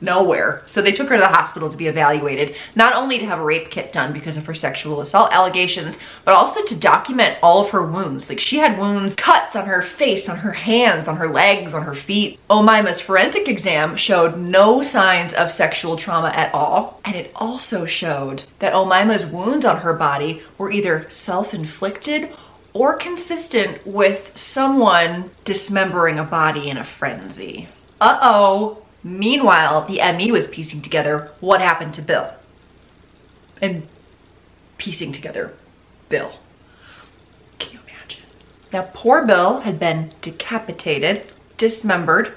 nowhere. 0.00 0.62
So 0.66 0.82
they 0.82 0.92
took 0.92 1.08
her 1.08 1.16
to 1.16 1.20
the 1.20 1.28
hospital 1.28 1.70
to 1.70 1.76
be 1.76 1.86
evaluated, 1.86 2.56
not 2.74 2.94
only 2.94 3.18
to 3.18 3.26
have 3.26 3.38
a 3.38 3.44
rape 3.44 3.70
kit 3.70 3.92
done 3.92 4.12
because 4.12 4.36
of 4.36 4.46
her 4.46 4.54
sexual 4.54 5.00
assault 5.00 5.32
allegations, 5.32 5.98
but 6.24 6.34
also 6.34 6.64
to 6.64 6.76
document 6.76 7.38
all 7.42 7.62
of 7.62 7.70
her 7.70 7.82
wounds. 7.82 8.28
Like 8.28 8.40
she 8.40 8.58
had 8.58 8.78
wounds, 8.78 9.14
cuts 9.14 9.56
on 9.56 9.66
her 9.66 9.82
face, 9.82 10.28
on 10.28 10.38
her 10.38 10.52
hands, 10.52 11.08
on 11.08 11.16
her 11.16 11.28
legs, 11.28 11.74
on 11.74 11.82
her 11.82 11.94
feet. 11.94 12.38
Omaima's 12.48 13.00
forensic 13.00 13.48
exam 13.48 13.96
showed 13.96 14.38
no 14.38 14.82
signs 14.82 15.32
of 15.32 15.50
sexual 15.52 15.96
trauma 15.96 16.28
at 16.28 16.52
all. 16.54 17.00
And 17.04 17.16
it 17.16 17.32
also 17.34 17.86
showed 17.86 18.44
that 18.58 18.74
Omaima's 18.74 19.26
wounds 19.26 19.64
on 19.64 19.78
her 19.78 19.94
body 19.94 20.42
were 20.58 20.70
either 20.70 21.06
self-inflicted 21.10 22.34
or 22.74 22.94
consistent 22.96 23.84
with 23.86 24.30
someone 24.36 25.30
dismembering 25.44 26.18
a 26.18 26.24
body 26.24 26.68
in 26.68 26.76
a 26.76 26.84
frenzy. 26.84 27.68
Uh-oh, 28.00 28.82
Meanwhile, 29.02 29.86
the 29.86 30.00
ME 30.12 30.32
was 30.32 30.46
piecing 30.48 30.82
together 30.82 31.30
what 31.40 31.60
happened 31.60 31.94
to 31.94 32.02
Bill. 32.02 32.32
And 33.60 33.86
piecing 34.76 35.12
together 35.12 35.54
Bill. 36.08 36.32
Can 37.58 37.72
you 37.72 37.80
imagine? 37.88 38.22
Now, 38.72 38.88
poor 38.92 39.24
Bill 39.26 39.60
had 39.60 39.78
been 39.78 40.12
decapitated, 40.22 41.32
dismembered, 41.56 42.34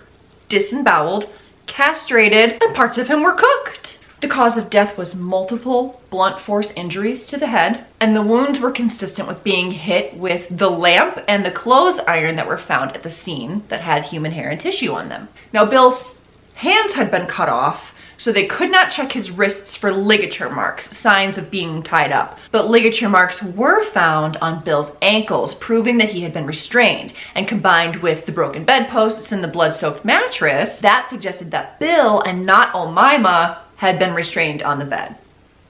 disemboweled, 0.50 1.30
castrated, 1.68 2.62
and 2.62 2.76
parts 2.76 2.98
of 2.98 3.08
him 3.08 3.22
were 3.22 3.34
cooked. 3.34 3.98
The 4.22 4.28
cause 4.28 4.56
of 4.56 4.70
death 4.70 5.00
was 5.00 5.16
multiple 5.16 6.00
blunt 6.12 6.40
force 6.40 6.72
injuries 6.76 7.26
to 7.28 7.38
the 7.38 7.48
head, 7.48 7.86
and 8.00 8.16
the 8.16 8.22
wounds 8.22 8.60
were 8.60 8.70
consistent 8.70 9.28
with 9.28 9.44
being 9.44 9.72
hit 9.72 10.16
with 10.16 10.48
the 10.56 10.70
lamp 10.70 11.20
and 11.28 11.44
the 11.44 11.50
clothes 11.50 12.00
iron 12.08 12.36
that 12.36 12.48
were 12.48 12.60
found 12.60 12.96
at 12.96 13.02
the 13.02 13.10
scene 13.10 13.64
that 13.70 13.82
had 13.82 14.04
human 14.04 14.32
hair 14.32 14.52
and 14.52 14.62
tissue 14.62 14.92
on 14.92 15.10
them. 15.10 15.28
Now, 15.54 15.66
Bill's 15.66 16.14
hands 16.62 16.94
had 16.94 17.10
been 17.10 17.26
cut 17.26 17.50
off, 17.50 17.96
so 18.20 18.32
they 18.32 18.46
could 18.46 18.70
not 18.70 18.92
check 18.92 19.12
his 19.12 19.32
wrists 19.32 19.76
for 19.76 19.92
ligature 19.92 20.48
marks, 20.48 20.96
signs 20.96 21.40
of 21.40 21.50
being 21.50 21.82
tied 21.82 22.12
up. 22.12 22.38
But 22.52 22.70
ligature 22.70 23.10
marks 23.10 23.42
were 23.42 23.84
found 23.84 24.38
on 24.38 24.64
Bill's 24.64 24.92
ankles, 25.02 25.56
proving 25.56 25.98
that 25.98 26.10
he 26.10 26.22
had 26.22 26.32
been 26.32 26.46
restrained. 26.46 27.14
And 27.34 27.48
combined 27.48 27.96
with 27.96 28.28
the 28.28 28.32
broken 28.32 28.64
bedposts 28.64 29.32
and 29.32 29.44
the 29.44 29.48
blood-soaked 29.48 30.06
mattress, 30.06 30.82
that 30.82 31.10
suggested 31.10 31.50
that 31.50 31.80
Bill 31.80 32.22
and 32.22 32.46
not 32.46 32.74
Omaima 32.74 33.58
had 33.78 33.98
been 33.98 34.14
restrained 34.14 34.62
on 34.62 34.78
the 34.78 34.86
bed. 34.86 35.16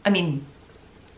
I 0.04 0.10
mean, 0.10 0.46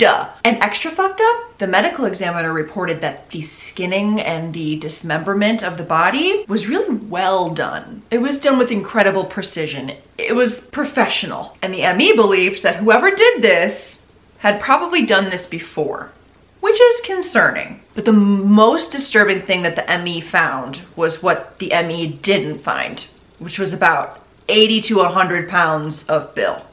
Duh. 0.04 0.28
And 0.44 0.62
extra 0.62 0.92
fucked 0.92 1.22
up, 1.22 1.58
the 1.60 1.68
medical 1.68 2.04
examiner 2.04 2.52
reported 2.52 3.00
that 3.00 3.30
the 3.30 3.42
skinning 3.42 4.20
and 4.20 4.54
the 4.54 4.76
dismemberment 4.76 5.64
of 5.64 5.78
the 5.78 5.84
body 5.84 6.44
was 6.46 6.68
really 6.68 6.94
well 6.94 7.52
done. 7.52 8.02
It 8.12 8.18
was 8.18 8.38
done 8.38 8.58
with 8.58 8.70
incredible 8.70 9.24
precision. 9.24 9.94
It 10.18 10.36
was 10.36 10.60
professional. 10.60 11.58
And 11.62 11.74
the 11.74 11.94
ME 11.94 12.18
believed 12.18 12.64
that 12.64 12.76
whoever 12.76 13.16
did 13.16 13.42
this 13.42 14.02
had 14.40 14.60
probably 14.60 15.06
done 15.06 15.30
this 15.30 15.48
before, 15.48 16.12
which 16.60 16.82
is 16.82 17.00
concerning. 17.06 17.80
But 17.96 18.04
the 18.04 18.12
most 18.12 18.92
disturbing 18.92 19.44
thing 19.44 19.62
that 19.62 19.78
the 19.78 19.98
ME 20.00 20.20
found 20.20 20.82
was 20.98 21.24
what 21.24 21.60
the 21.60 21.70
ME 21.70 22.08
didn't 22.22 22.60
find, 22.60 23.06
which 23.40 23.58
was 23.58 23.72
about 23.72 24.22
80 24.50 24.82
to 24.82 24.98
100 24.98 25.48
pounds 25.48 26.04
of 26.10 26.36
Bill. 26.36 26.66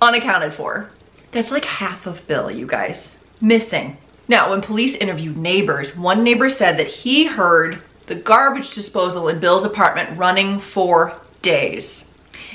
Unaccounted 0.00 0.54
for. 0.54 0.88
That's 1.32 1.50
like 1.50 1.64
half 1.64 2.06
of 2.06 2.26
Bill, 2.26 2.50
you 2.50 2.66
guys. 2.66 3.14
Missing. 3.40 3.96
Now, 4.28 4.50
when 4.50 4.60
police 4.60 4.94
interviewed 4.96 5.36
neighbors, 5.36 5.96
one 5.96 6.22
neighbor 6.22 6.50
said 6.50 6.78
that 6.78 6.86
he 6.86 7.24
heard 7.26 7.82
the 8.06 8.14
garbage 8.14 8.74
disposal 8.74 9.28
in 9.28 9.38
Bill's 9.38 9.64
apartment 9.64 10.18
running 10.18 10.60
for 10.60 11.18
days. 11.42 12.08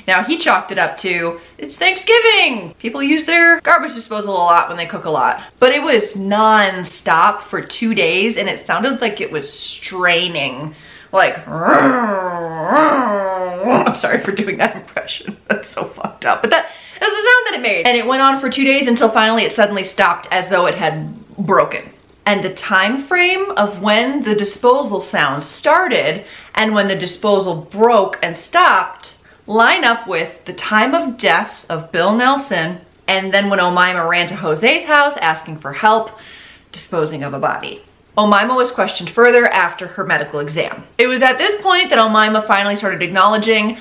Now, 0.06 0.22
he 0.22 0.36
chalked 0.36 0.70
it 0.70 0.78
up 0.78 0.98
to, 0.98 1.40
it's 1.56 1.76
Thanksgiving! 1.76 2.74
People 2.78 3.02
use 3.02 3.24
their 3.24 3.60
garbage 3.62 3.94
disposal 3.94 4.34
a 4.34 4.36
lot 4.36 4.68
when 4.68 4.76
they 4.76 4.86
cook 4.86 5.06
a 5.06 5.10
lot. 5.10 5.42
But 5.58 5.72
it 5.72 5.82
was 5.82 6.14
non-stop 6.14 7.44
for 7.44 7.62
two 7.62 7.94
days, 7.94 8.36
and 8.36 8.48
it 8.48 8.66
sounded 8.66 9.00
like 9.00 9.22
it 9.22 9.32
was 9.32 9.50
straining. 9.50 10.74
Like, 11.10 11.46
I'm 13.74 13.96
sorry 13.96 14.22
for 14.22 14.32
doing 14.32 14.58
that 14.58 14.76
impression. 14.76 15.38
That's 15.48 15.68
so 15.70 15.86
fucked 15.86 16.26
up. 16.26 16.42
But 16.42 16.50
that, 16.50 16.70
that's 17.04 17.22
the 17.22 17.28
sound 17.28 17.46
that 17.46 17.54
it 17.54 17.62
made. 17.62 17.86
And 17.86 17.96
it 17.96 18.06
went 18.06 18.22
on 18.22 18.40
for 18.40 18.48
two 18.48 18.64
days 18.64 18.86
until 18.86 19.10
finally 19.10 19.44
it 19.44 19.52
suddenly 19.52 19.84
stopped 19.84 20.28
as 20.30 20.48
though 20.48 20.66
it 20.66 20.74
had 20.74 21.14
broken. 21.36 21.90
And 22.26 22.42
the 22.42 22.54
time 22.54 23.02
frame 23.02 23.50
of 23.50 23.82
when 23.82 24.22
the 24.22 24.34
disposal 24.34 25.00
sound 25.00 25.42
started 25.42 26.24
and 26.54 26.74
when 26.74 26.88
the 26.88 26.96
disposal 26.96 27.54
broke 27.56 28.18
and 28.22 28.36
stopped 28.36 29.14
line 29.46 29.84
up 29.84 30.08
with 30.08 30.44
the 30.46 30.54
time 30.54 30.94
of 30.94 31.18
death 31.18 31.66
of 31.68 31.92
Bill 31.92 32.16
Nelson 32.16 32.80
and 33.06 33.32
then 33.32 33.50
when 33.50 33.58
Omaima 33.58 34.08
ran 34.08 34.26
to 34.28 34.36
Jose's 34.36 34.84
house 34.84 35.16
asking 35.18 35.58
for 35.58 35.74
help 35.74 36.18
disposing 36.72 37.22
of 37.22 37.34
a 37.34 37.38
body. 37.38 37.82
Omaima 38.16 38.56
was 38.56 38.70
questioned 38.70 39.10
further 39.10 39.46
after 39.46 39.88
her 39.88 40.04
medical 40.04 40.40
exam. 40.40 40.84
It 40.96 41.08
was 41.08 41.20
at 41.20 41.36
this 41.36 41.60
point 41.60 41.90
that 41.90 41.98
Omaima 41.98 42.46
finally 42.46 42.76
started 42.76 43.02
acknowledging 43.02 43.76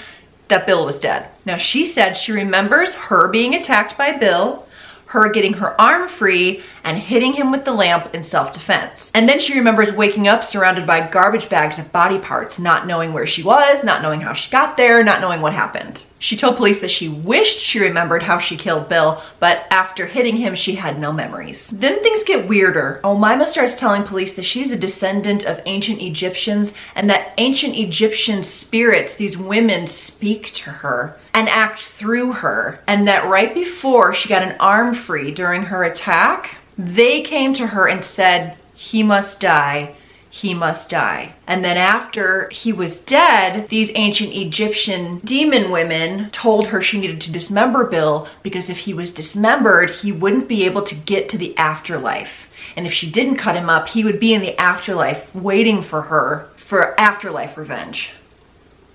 that 0.53 0.67
Bill 0.67 0.85
was 0.85 0.99
dead. 0.99 1.29
Now 1.45 1.57
she 1.57 1.87
said 1.87 2.13
she 2.13 2.31
remembers 2.31 2.93
her 2.93 3.27
being 3.27 3.55
attacked 3.55 3.97
by 3.97 4.15
Bill, 4.15 4.67
her 5.07 5.27
getting 5.31 5.53
her 5.53 5.79
arm 5.81 6.07
free 6.07 6.61
and 6.83 6.97
hitting 6.97 7.33
him 7.33 7.51
with 7.51 7.65
the 7.65 7.71
lamp 7.71 8.13
in 8.13 8.23
self-defense. 8.23 9.11
And 9.13 9.27
then 9.27 9.39
she 9.39 9.57
remembers 9.57 9.91
waking 9.91 10.27
up 10.27 10.43
surrounded 10.43 10.85
by 10.85 11.09
garbage 11.09 11.49
bags 11.49 11.79
of 11.79 11.91
body 11.91 12.19
parts, 12.19 12.59
not 12.59 12.87
knowing 12.87 13.13
where 13.13 13.27
she 13.27 13.43
was, 13.43 13.83
not 13.83 14.01
knowing 14.01 14.21
how 14.21 14.33
she 14.33 14.51
got 14.51 14.77
there, 14.77 15.03
not 15.03 15.21
knowing 15.21 15.41
what 15.41 15.53
happened. 15.53 16.03
She 16.19 16.37
told 16.37 16.55
police 16.55 16.79
that 16.79 16.91
she 16.91 17.09
wished 17.09 17.59
she 17.59 17.81
remembered 17.81 18.23
how 18.23 18.39
she 18.39 18.55
killed 18.55 18.87
Bill, 18.87 19.21
but 19.39 19.65
after 19.71 20.05
hitting 20.05 20.37
him, 20.37 20.55
she 20.55 20.75
had 20.75 20.97
no 20.97 21.11
memories. 21.11 21.67
Then 21.67 22.01
things 22.01 22.23
get 22.23 22.47
weirder. 22.47 23.01
Omaima 23.03 23.45
starts 23.45 23.75
telling 23.75 24.03
police 24.03 24.33
that 24.35 24.45
she's 24.45 24.71
a 24.71 24.77
descendant 24.77 25.43
of 25.43 25.61
ancient 25.65 26.01
Egyptians 26.01 26.73
and 26.95 27.09
that 27.09 27.33
ancient 27.37 27.75
Egyptian 27.75 28.41
spirits, 28.43 29.15
these 29.15 29.37
women, 29.37 29.85
speak 29.85 30.53
to 30.53 30.69
her 30.69 31.17
and 31.33 31.49
act 31.49 31.81
through 31.81 32.31
her. 32.31 32.79
And 32.87 33.05
that 33.09 33.29
right 33.29 33.53
before 33.53 34.13
she 34.13 34.29
got 34.29 34.43
an 34.43 34.55
arm 34.61 34.93
free 34.95 35.33
during 35.33 35.63
her 35.63 35.83
attack, 35.83 36.55
they 36.77 37.21
came 37.21 37.53
to 37.53 37.67
her 37.67 37.87
and 37.87 38.03
said, 38.03 38.57
he 38.73 39.03
must 39.03 39.39
die 39.39 39.95
he 40.35 40.55
must 40.55 40.89
die. 40.89 41.35
And 41.45 41.63
then 41.63 41.77
after 41.77 42.49
he 42.49 42.73
was 42.73 42.99
dead, 42.99 43.67
these 43.67 43.91
ancient 43.93 44.33
Egyptian 44.33 45.19
demon 45.19 45.69
women 45.69 46.31
told 46.31 46.67
her 46.67 46.81
she 46.81 46.99
needed 46.99 47.21
to 47.21 47.31
dismember 47.31 47.83
Bill 47.83 48.27
because 48.41 48.67
if 48.67 48.79
he 48.79 48.95
was 48.95 49.13
dismembered, 49.13 49.91
he 49.91 50.11
wouldn't 50.11 50.47
be 50.47 50.65
able 50.65 50.81
to 50.81 50.95
get 50.95 51.29
to 51.29 51.37
the 51.37 51.55
afterlife. 51.55 52.49
And 52.75 52.87
if 52.87 52.93
she 52.93 53.11
didn't 53.11 53.37
cut 53.37 53.55
him 53.55 53.69
up, 53.69 53.89
he 53.89 54.03
would 54.03 54.19
be 54.19 54.33
in 54.33 54.41
the 54.41 54.59
afterlife 54.59 55.33
waiting 55.35 55.83
for 55.83 56.01
her 56.01 56.49
for 56.55 56.99
afterlife 56.99 57.55
revenge 57.55 58.09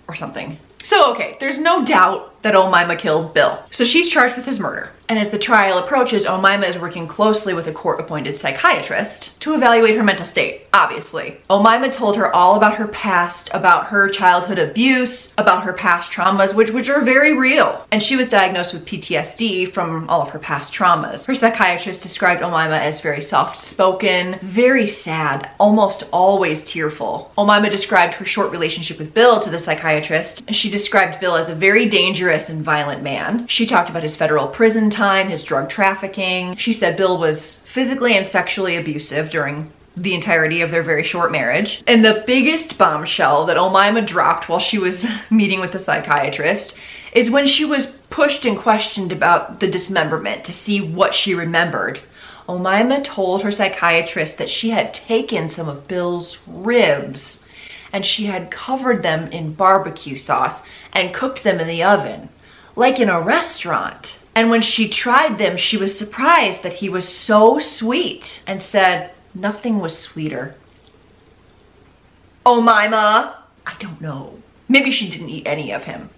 or 0.08 0.16
something. 0.16 0.58
So, 0.82 1.12
okay, 1.12 1.36
there's 1.38 1.58
no 1.58 1.84
doubt 1.84 2.42
that 2.42 2.54
Omaima 2.54 2.98
killed 2.98 3.32
Bill. 3.32 3.62
So 3.70 3.84
she's 3.84 4.10
charged 4.10 4.36
with 4.36 4.46
his 4.46 4.58
murder. 4.58 4.90
And 5.08 5.18
as 5.18 5.30
the 5.30 5.38
trial 5.38 5.78
approaches, 5.78 6.26
Omaima 6.26 6.68
is 6.68 6.78
working 6.78 7.08
closely 7.08 7.54
with 7.54 7.66
a 7.66 7.72
court-appointed 7.72 8.36
psychiatrist 8.36 9.40
to 9.40 9.54
evaluate 9.54 9.96
her 9.96 10.02
mental 10.02 10.26
state, 10.26 10.66
obviously. 10.74 11.38
Omaima 11.48 11.90
told 11.90 12.16
her 12.16 12.34
all 12.34 12.56
about 12.56 12.74
her 12.74 12.88
past, 12.88 13.48
about 13.54 13.86
her 13.86 14.10
childhood 14.10 14.58
abuse, 14.58 15.32
about 15.38 15.64
her 15.64 15.72
past 15.72 16.12
traumas, 16.12 16.52
which, 16.54 16.72
which 16.72 16.90
are 16.90 17.00
very 17.00 17.38
real. 17.38 17.86
And 17.90 18.02
she 18.02 18.16
was 18.16 18.28
diagnosed 18.28 18.74
with 18.74 18.84
PTSD 18.84 19.72
from 19.72 20.10
all 20.10 20.20
of 20.20 20.28
her 20.28 20.38
past 20.38 20.74
traumas. 20.74 21.24
Her 21.24 21.34
psychiatrist 21.34 22.02
described 22.02 22.42
Omaima 22.42 22.78
as 22.78 23.00
very 23.00 23.22
soft-spoken, 23.22 24.38
very 24.42 24.86
sad, 24.86 25.50
almost 25.58 26.04
always 26.12 26.62
tearful. 26.64 27.32
Omaima 27.38 27.70
described 27.70 28.12
her 28.14 28.26
short 28.26 28.50
relationship 28.50 28.98
with 28.98 29.14
Bill 29.14 29.40
to 29.40 29.48
the 29.48 29.58
psychiatrist. 29.58 30.42
She 30.52 30.68
described 30.68 31.18
Bill 31.18 31.34
as 31.34 31.48
a 31.48 31.54
very 31.54 31.86
dangerous 31.88 32.50
and 32.50 32.62
violent 32.62 33.02
man. 33.02 33.46
She 33.48 33.64
talked 33.64 33.88
about 33.88 34.02
his 34.02 34.14
federal 34.14 34.48
prison 34.48 34.90
time, 34.90 34.97
his 34.98 35.44
drug 35.44 35.68
trafficking. 35.70 36.56
She 36.56 36.72
said 36.72 36.96
Bill 36.96 37.18
was 37.18 37.56
physically 37.64 38.16
and 38.16 38.26
sexually 38.26 38.76
abusive 38.76 39.30
during 39.30 39.72
the 39.96 40.14
entirety 40.14 40.60
of 40.60 40.70
their 40.70 40.82
very 40.82 41.04
short 41.04 41.32
marriage. 41.32 41.82
And 41.86 42.04
the 42.04 42.24
biggest 42.26 42.78
bombshell 42.78 43.46
that 43.46 43.56
Omaima 43.56 44.06
dropped 44.06 44.48
while 44.48 44.58
she 44.58 44.78
was 44.78 45.06
meeting 45.30 45.60
with 45.60 45.72
the 45.72 45.78
psychiatrist 45.78 46.74
is 47.12 47.30
when 47.30 47.46
she 47.46 47.64
was 47.64 47.86
pushed 48.10 48.44
and 48.44 48.58
questioned 48.58 49.12
about 49.12 49.60
the 49.60 49.70
dismemberment 49.70 50.44
to 50.44 50.52
see 50.52 50.80
what 50.80 51.14
she 51.14 51.34
remembered. 51.34 52.00
Omaima 52.48 53.04
told 53.04 53.42
her 53.42 53.52
psychiatrist 53.52 54.38
that 54.38 54.50
she 54.50 54.70
had 54.70 54.94
taken 54.94 55.48
some 55.48 55.68
of 55.68 55.86
Bill's 55.86 56.38
ribs 56.46 57.40
and 57.92 58.04
she 58.04 58.26
had 58.26 58.50
covered 58.50 59.02
them 59.02 59.30
in 59.32 59.54
barbecue 59.54 60.18
sauce 60.18 60.62
and 60.92 61.14
cooked 61.14 61.42
them 61.42 61.60
in 61.60 61.68
the 61.68 61.82
oven, 61.82 62.28
like 62.76 63.00
in 63.00 63.08
a 63.08 63.20
restaurant. 63.20 64.17
And 64.38 64.50
when 64.50 64.62
she 64.62 64.88
tried 64.88 65.36
them, 65.36 65.56
she 65.56 65.76
was 65.76 65.98
surprised 65.98 66.62
that 66.62 66.74
he 66.74 66.88
was 66.88 67.08
so 67.08 67.58
sweet 67.58 68.44
and 68.46 68.62
said 68.62 69.10
nothing 69.34 69.80
was 69.80 69.98
sweeter. 69.98 70.54
Oh, 72.46 72.60
Mima! 72.60 73.42
I 73.66 73.74
don't 73.80 74.00
know. 74.00 74.38
Maybe 74.68 74.92
she 74.92 75.10
didn't 75.10 75.30
eat 75.30 75.44
any 75.44 75.72
of 75.72 75.82
him. 75.82 76.10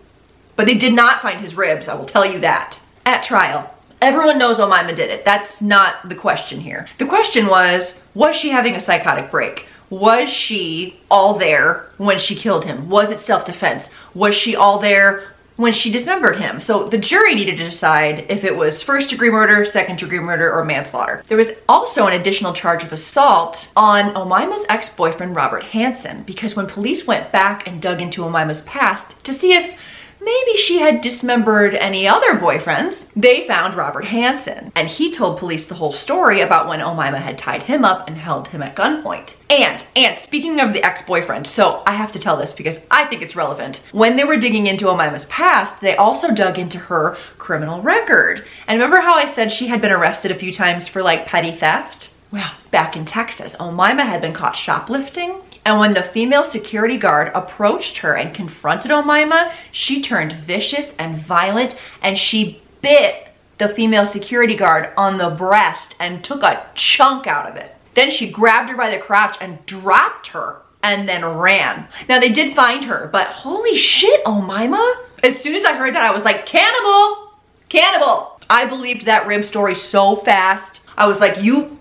But 0.54 0.66
they 0.66 0.74
did 0.74 0.92
not 0.92 1.22
find 1.22 1.40
his 1.40 1.54
ribs, 1.54 1.88
I 1.88 1.94
will 1.94 2.04
tell 2.04 2.26
you 2.26 2.40
that. 2.40 2.78
At 3.06 3.22
trial, 3.22 3.72
everyone 4.02 4.36
knows 4.36 4.58
Omaima 4.58 4.94
did 4.94 5.08
it. 5.08 5.24
That's 5.24 5.62
not 5.62 6.06
the 6.10 6.14
question 6.14 6.60
here. 6.60 6.88
The 6.98 7.06
question 7.06 7.46
was, 7.46 7.94
was 8.12 8.36
she 8.36 8.50
having 8.50 8.74
a 8.74 8.80
psychotic 8.80 9.30
break? 9.30 9.64
Was 9.88 10.28
she 10.28 11.00
all 11.10 11.38
there 11.38 11.88
when 11.96 12.18
she 12.18 12.34
killed 12.34 12.66
him? 12.66 12.90
Was 12.90 13.08
it 13.08 13.18
self-defense? 13.18 13.88
Was 14.12 14.34
she 14.34 14.54
all 14.54 14.78
there 14.78 15.32
when 15.60 15.72
she 15.74 15.90
dismembered 15.90 16.38
him. 16.38 16.58
So 16.58 16.88
the 16.88 16.96
jury 16.96 17.34
needed 17.34 17.58
to 17.58 17.64
decide 17.64 18.26
if 18.30 18.44
it 18.44 18.56
was 18.56 18.82
first 18.82 19.10
degree 19.10 19.30
murder, 19.30 19.64
second 19.64 19.98
degree 19.98 20.18
murder, 20.18 20.50
or 20.50 20.64
manslaughter. 20.64 21.22
There 21.28 21.36
was 21.36 21.50
also 21.68 22.06
an 22.06 22.18
additional 22.18 22.54
charge 22.54 22.82
of 22.82 22.92
assault 22.92 23.70
on 23.76 24.14
Omaima's 24.14 24.64
ex-boyfriend, 24.70 25.36
Robert 25.36 25.62
Hansen, 25.64 26.22
because 26.22 26.56
when 26.56 26.66
police 26.66 27.06
went 27.06 27.30
back 27.30 27.66
and 27.66 27.82
dug 27.82 28.00
into 28.00 28.22
Omaima's 28.22 28.62
past 28.62 29.22
to 29.24 29.34
see 29.34 29.52
if 29.52 29.78
maybe 30.20 30.56
she 30.56 30.78
had 30.78 31.00
dismembered 31.00 31.74
any 31.74 32.06
other 32.06 32.34
boyfriends. 32.34 33.06
They 33.16 33.46
found 33.46 33.74
Robert 33.74 34.04
Hansen, 34.04 34.72
and 34.74 34.88
he 34.88 35.10
told 35.10 35.38
police 35.38 35.66
the 35.66 35.74
whole 35.74 35.92
story 35.92 36.40
about 36.40 36.68
when 36.68 36.80
Omaima 36.80 37.20
had 37.20 37.38
tied 37.38 37.62
him 37.62 37.84
up 37.84 38.06
and 38.06 38.16
held 38.16 38.48
him 38.48 38.62
at 38.62 38.76
gunpoint. 38.76 39.34
And, 39.48 39.84
and 39.96 40.18
speaking 40.18 40.60
of 40.60 40.72
the 40.72 40.82
ex-boyfriend, 40.82 41.46
so 41.46 41.82
I 41.86 41.94
have 41.94 42.12
to 42.12 42.18
tell 42.18 42.36
this 42.36 42.52
because 42.52 42.78
I 42.90 43.04
think 43.06 43.22
it's 43.22 43.36
relevant. 43.36 43.82
When 43.92 44.16
they 44.16 44.24
were 44.24 44.36
digging 44.36 44.66
into 44.66 44.86
Omaima's 44.86 45.24
past, 45.26 45.80
they 45.80 45.96
also 45.96 46.32
dug 46.32 46.58
into 46.58 46.78
her 46.78 47.16
criminal 47.38 47.82
record. 47.82 48.44
And 48.66 48.78
remember 48.78 49.00
how 49.00 49.14
I 49.14 49.26
said 49.26 49.50
she 49.50 49.66
had 49.68 49.80
been 49.80 49.92
arrested 49.92 50.30
a 50.30 50.38
few 50.38 50.52
times 50.52 50.86
for 50.86 51.02
like 51.02 51.26
petty 51.26 51.56
theft? 51.56 52.10
Well, 52.30 52.52
back 52.70 52.96
in 52.96 53.04
Texas, 53.04 53.56
Omaima 53.58 54.04
had 54.04 54.20
been 54.20 54.32
caught 54.32 54.54
shoplifting 54.54 55.40
and 55.64 55.78
when 55.78 55.94
the 55.94 56.02
female 56.02 56.44
security 56.44 56.96
guard 56.96 57.30
approached 57.34 57.98
her 57.98 58.14
and 58.14 58.34
confronted 58.34 58.90
Omaima, 58.90 59.52
she 59.72 60.00
turned 60.00 60.32
vicious 60.32 60.92
and 60.98 61.20
violent 61.20 61.76
and 62.02 62.16
she 62.16 62.62
bit 62.80 63.28
the 63.58 63.68
female 63.68 64.06
security 64.06 64.56
guard 64.56 64.90
on 64.96 65.18
the 65.18 65.30
breast 65.30 65.94
and 66.00 66.24
took 66.24 66.42
a 66.42 66.66
chunk 66.74 67.26
out 67.26 67.48
of 67.48 67.56
it. 67.56 67.74
Then 67.94 68.10
she 68.10 68.30
grabbed 68.30 68.70
her 68.70 68.76
by 68.76 68.90
the 68.90 68.98
crotch 68.98 69.36
and 69.40 69.64
dropped 69.66 70.28
her 70.28 70.62
and 70.82 71.06
then 71.06 71.24
ran. 71.24 71.86
Now 72.08 72.18
they 72.18 72.30
did 72.30 72.56
find 72.56 72.84
her, 72.84 73.10
but 73.12 73.26
holy 73.28 73.76
shit, 73.76 74.24
Omaima. 74.24 74.96
As 75.22 75.38
soon 75.40 75.54
as 75.54 75.64
I 75.64 75.74
heard 75.74 75.94
that, 75.94 76.04
I 76.04 76.14
was 76.14 76.24
like, 76.24 76.46
cannibal, 76.46 77.34
cannibal. 77.68 78.40
I 78.48 78.64
believed 78.64 79.04
that 79.04 79.26
rib 79.26 79.44
story 79.44 79.74
so 79.74 80.16
fast. 80.16 80.80
I 80.96 81.06
was 81.06 81.20
like, 81.20 81.42
you 81.42 81.78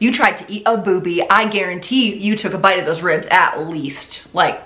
you 0.00 0.12
tried 0.12 0.38
to 0.38 0.52
eat 0.52 0.64
a 0.66 0.76
booby. 0.76 1.22
I 1.30 1.48
guarantee 1.48 2.16
you 2.16 2.36
took 2.36 2.54
a 2.54 2.58
bite 2.58 2.80
of 2.80 2.86
those 2.86 3.02
ribs 3.02 3.28
at 3.30 3.60
least. 3.68 4.24
Like, 4.32 4.60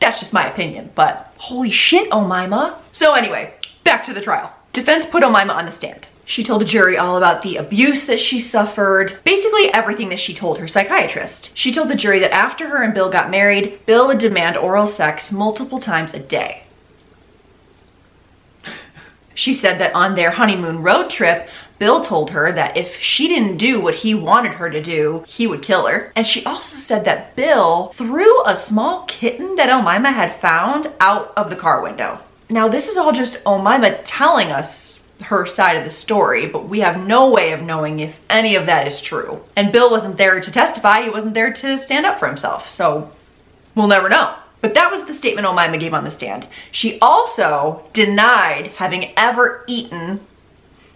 that's 0.00 0.18
just 0.18 0.32
my 0.32 0.50
opinion, 0.50 0.90
but 0.94 1.32
holy 1.36 1.70
shit, 1.70 2.10
Omaima. 2.10 2.78
So 2.90 3.14
anyway, 3.14 3.54
back 3.84 4.04
to 4.06 4.14
the 4.14 4.20
trial. 4.20 4.52
Defense 4.72 5.06
put 5.06 5.22
Omaima 5.22 5.50
on 5.50 5.66
the 5.66 5.72
stand. 5.72 6.08
She 6.26 6.42
told 6.42 6.62
the 6.62 6.66
jury 6.66 6.96
all 6.96 7.18
about 7.18 7.42
the 7.42 7.56
abuse 7.56 8.06
that 8.06 8.20
she 8.20 8.40
suffered, 8.40 9.18
basically 9.24 9.72
everything 9.74 10.08
that 10.08 10.18
she 10.18 10.34
told 10.34 10.58
her 10.58 10.66
psychiatrist. 10.66 11.50
She 11.54 11.70
told 11.70 11.88
the 11.88 11.94
jury 11.94 12.18
that 12.20 12.32
after 12.32 12.68
her 12.68 12.82
and 12.82 12.94
Bill 12.94 13.10
got 13.10 13.30
married, 13.30 13.84
Bill 13.84 14.06
would 14.08 14.18
demand 14.18 14.56
oral 14.56 14.86
sex 14.86 15.30
multiple 15.30 15.80
times 15.80 16.14
a 16.14 16.18
day. 16.18 16.62
She 19.34 19.52
said 19.52 19.80
that 19.80 19.94
on 19.94 20.14
their 20.14 20.30
honeymoon 20.30 20.82
road 20.82 21.10
trip, 21.10 21.48
Bill 21.78 22.04
told 22.04 22.30
her 22.30 22.52
that 22.52 22.76
if 22.76 22.98
she 23.00 23.28
didn't 23.28 23.56
do 23.56 23.80
what 23.80 23.96
he 23.96 24.14
wanted 24.14 24.54
her 24.54 24.70
to 24.70 24.82
do, 24.82 25.24
he 25.26 25.46
would 25.46 25.62
kill 25.62 25.86
her. 25.86 26.12
And 26.14 26.26
she 26.26 26.44
also 26.44 26.76
said 26.76 27.04
that 27.04 27.34
Bill 27.34 27.88
threw 27.94 28.44
a 28.44 28.56
small 28.56 29.04
kitten 29.06 29.56
that 29.56 29.68
Omaima 29.68 30.12
had 30.12 30.34
found 30.34 30.92
out 31.00 31.32
of 31.36 31.50
the 31.50 31.56
car 31.56 31.82
window. 31.82 32.20
Now, 32.48 32.68
this 32.68 32.88
is 32.88 32.96
all 32.96 33.12
just 33.12 33.42
Omaima 33.44 34.02
telling 34.04 34.52
us 34.52 35.00
her 35.22 35.46
side 35.46 35.76
of 35.76 35.84
the 35.84 35.90
story, 35.90 36.46
but 36.46 36.68
we 36.68 36.80
have 36.80 37.06
no 37.06 37.30
way 37.30 37.52
of 37.52 37.62
knowing 37.62 38.00
if 38.00 38.14
any 38.28 38.56
of 38.56 38.66
that 38.66 38.86
is 38.86 39.00
true. 39.00 39.42
And 39.56 39.72
Bill 39.72 39.90
wasn't 39.90 40.16
there 40.16 40.40
to 40.40 40.50
testify, 40.50 41.02
he 41.02 41.10
wasn't 41.10 41.34
there 41.34 41.52
to 41.52 41.78
stand 41.78 42.06
up 42.06 42.18
for 42.18 42.28
himself, 42.28 42.68
so 42.68 43.10
we'll 43.74 43.86
never 43.86 44.08
know. 44.08 44.34
But 44.60 44.74
that 44.74 44.90
was 44.90 45.04
the 45.04 45.14
statement 45.14 45.46
Omaima 45.46 45.78
gave 45.78 45.94
on 45.94 46.04
the 46.04 46.10
stand. 46.10 46.46
She 46.70 46.98
also 47.00 47.84
denied 47.92 48.68
having 48.76 49.12
ever 49.16 49.64
eaten 49.66 50.20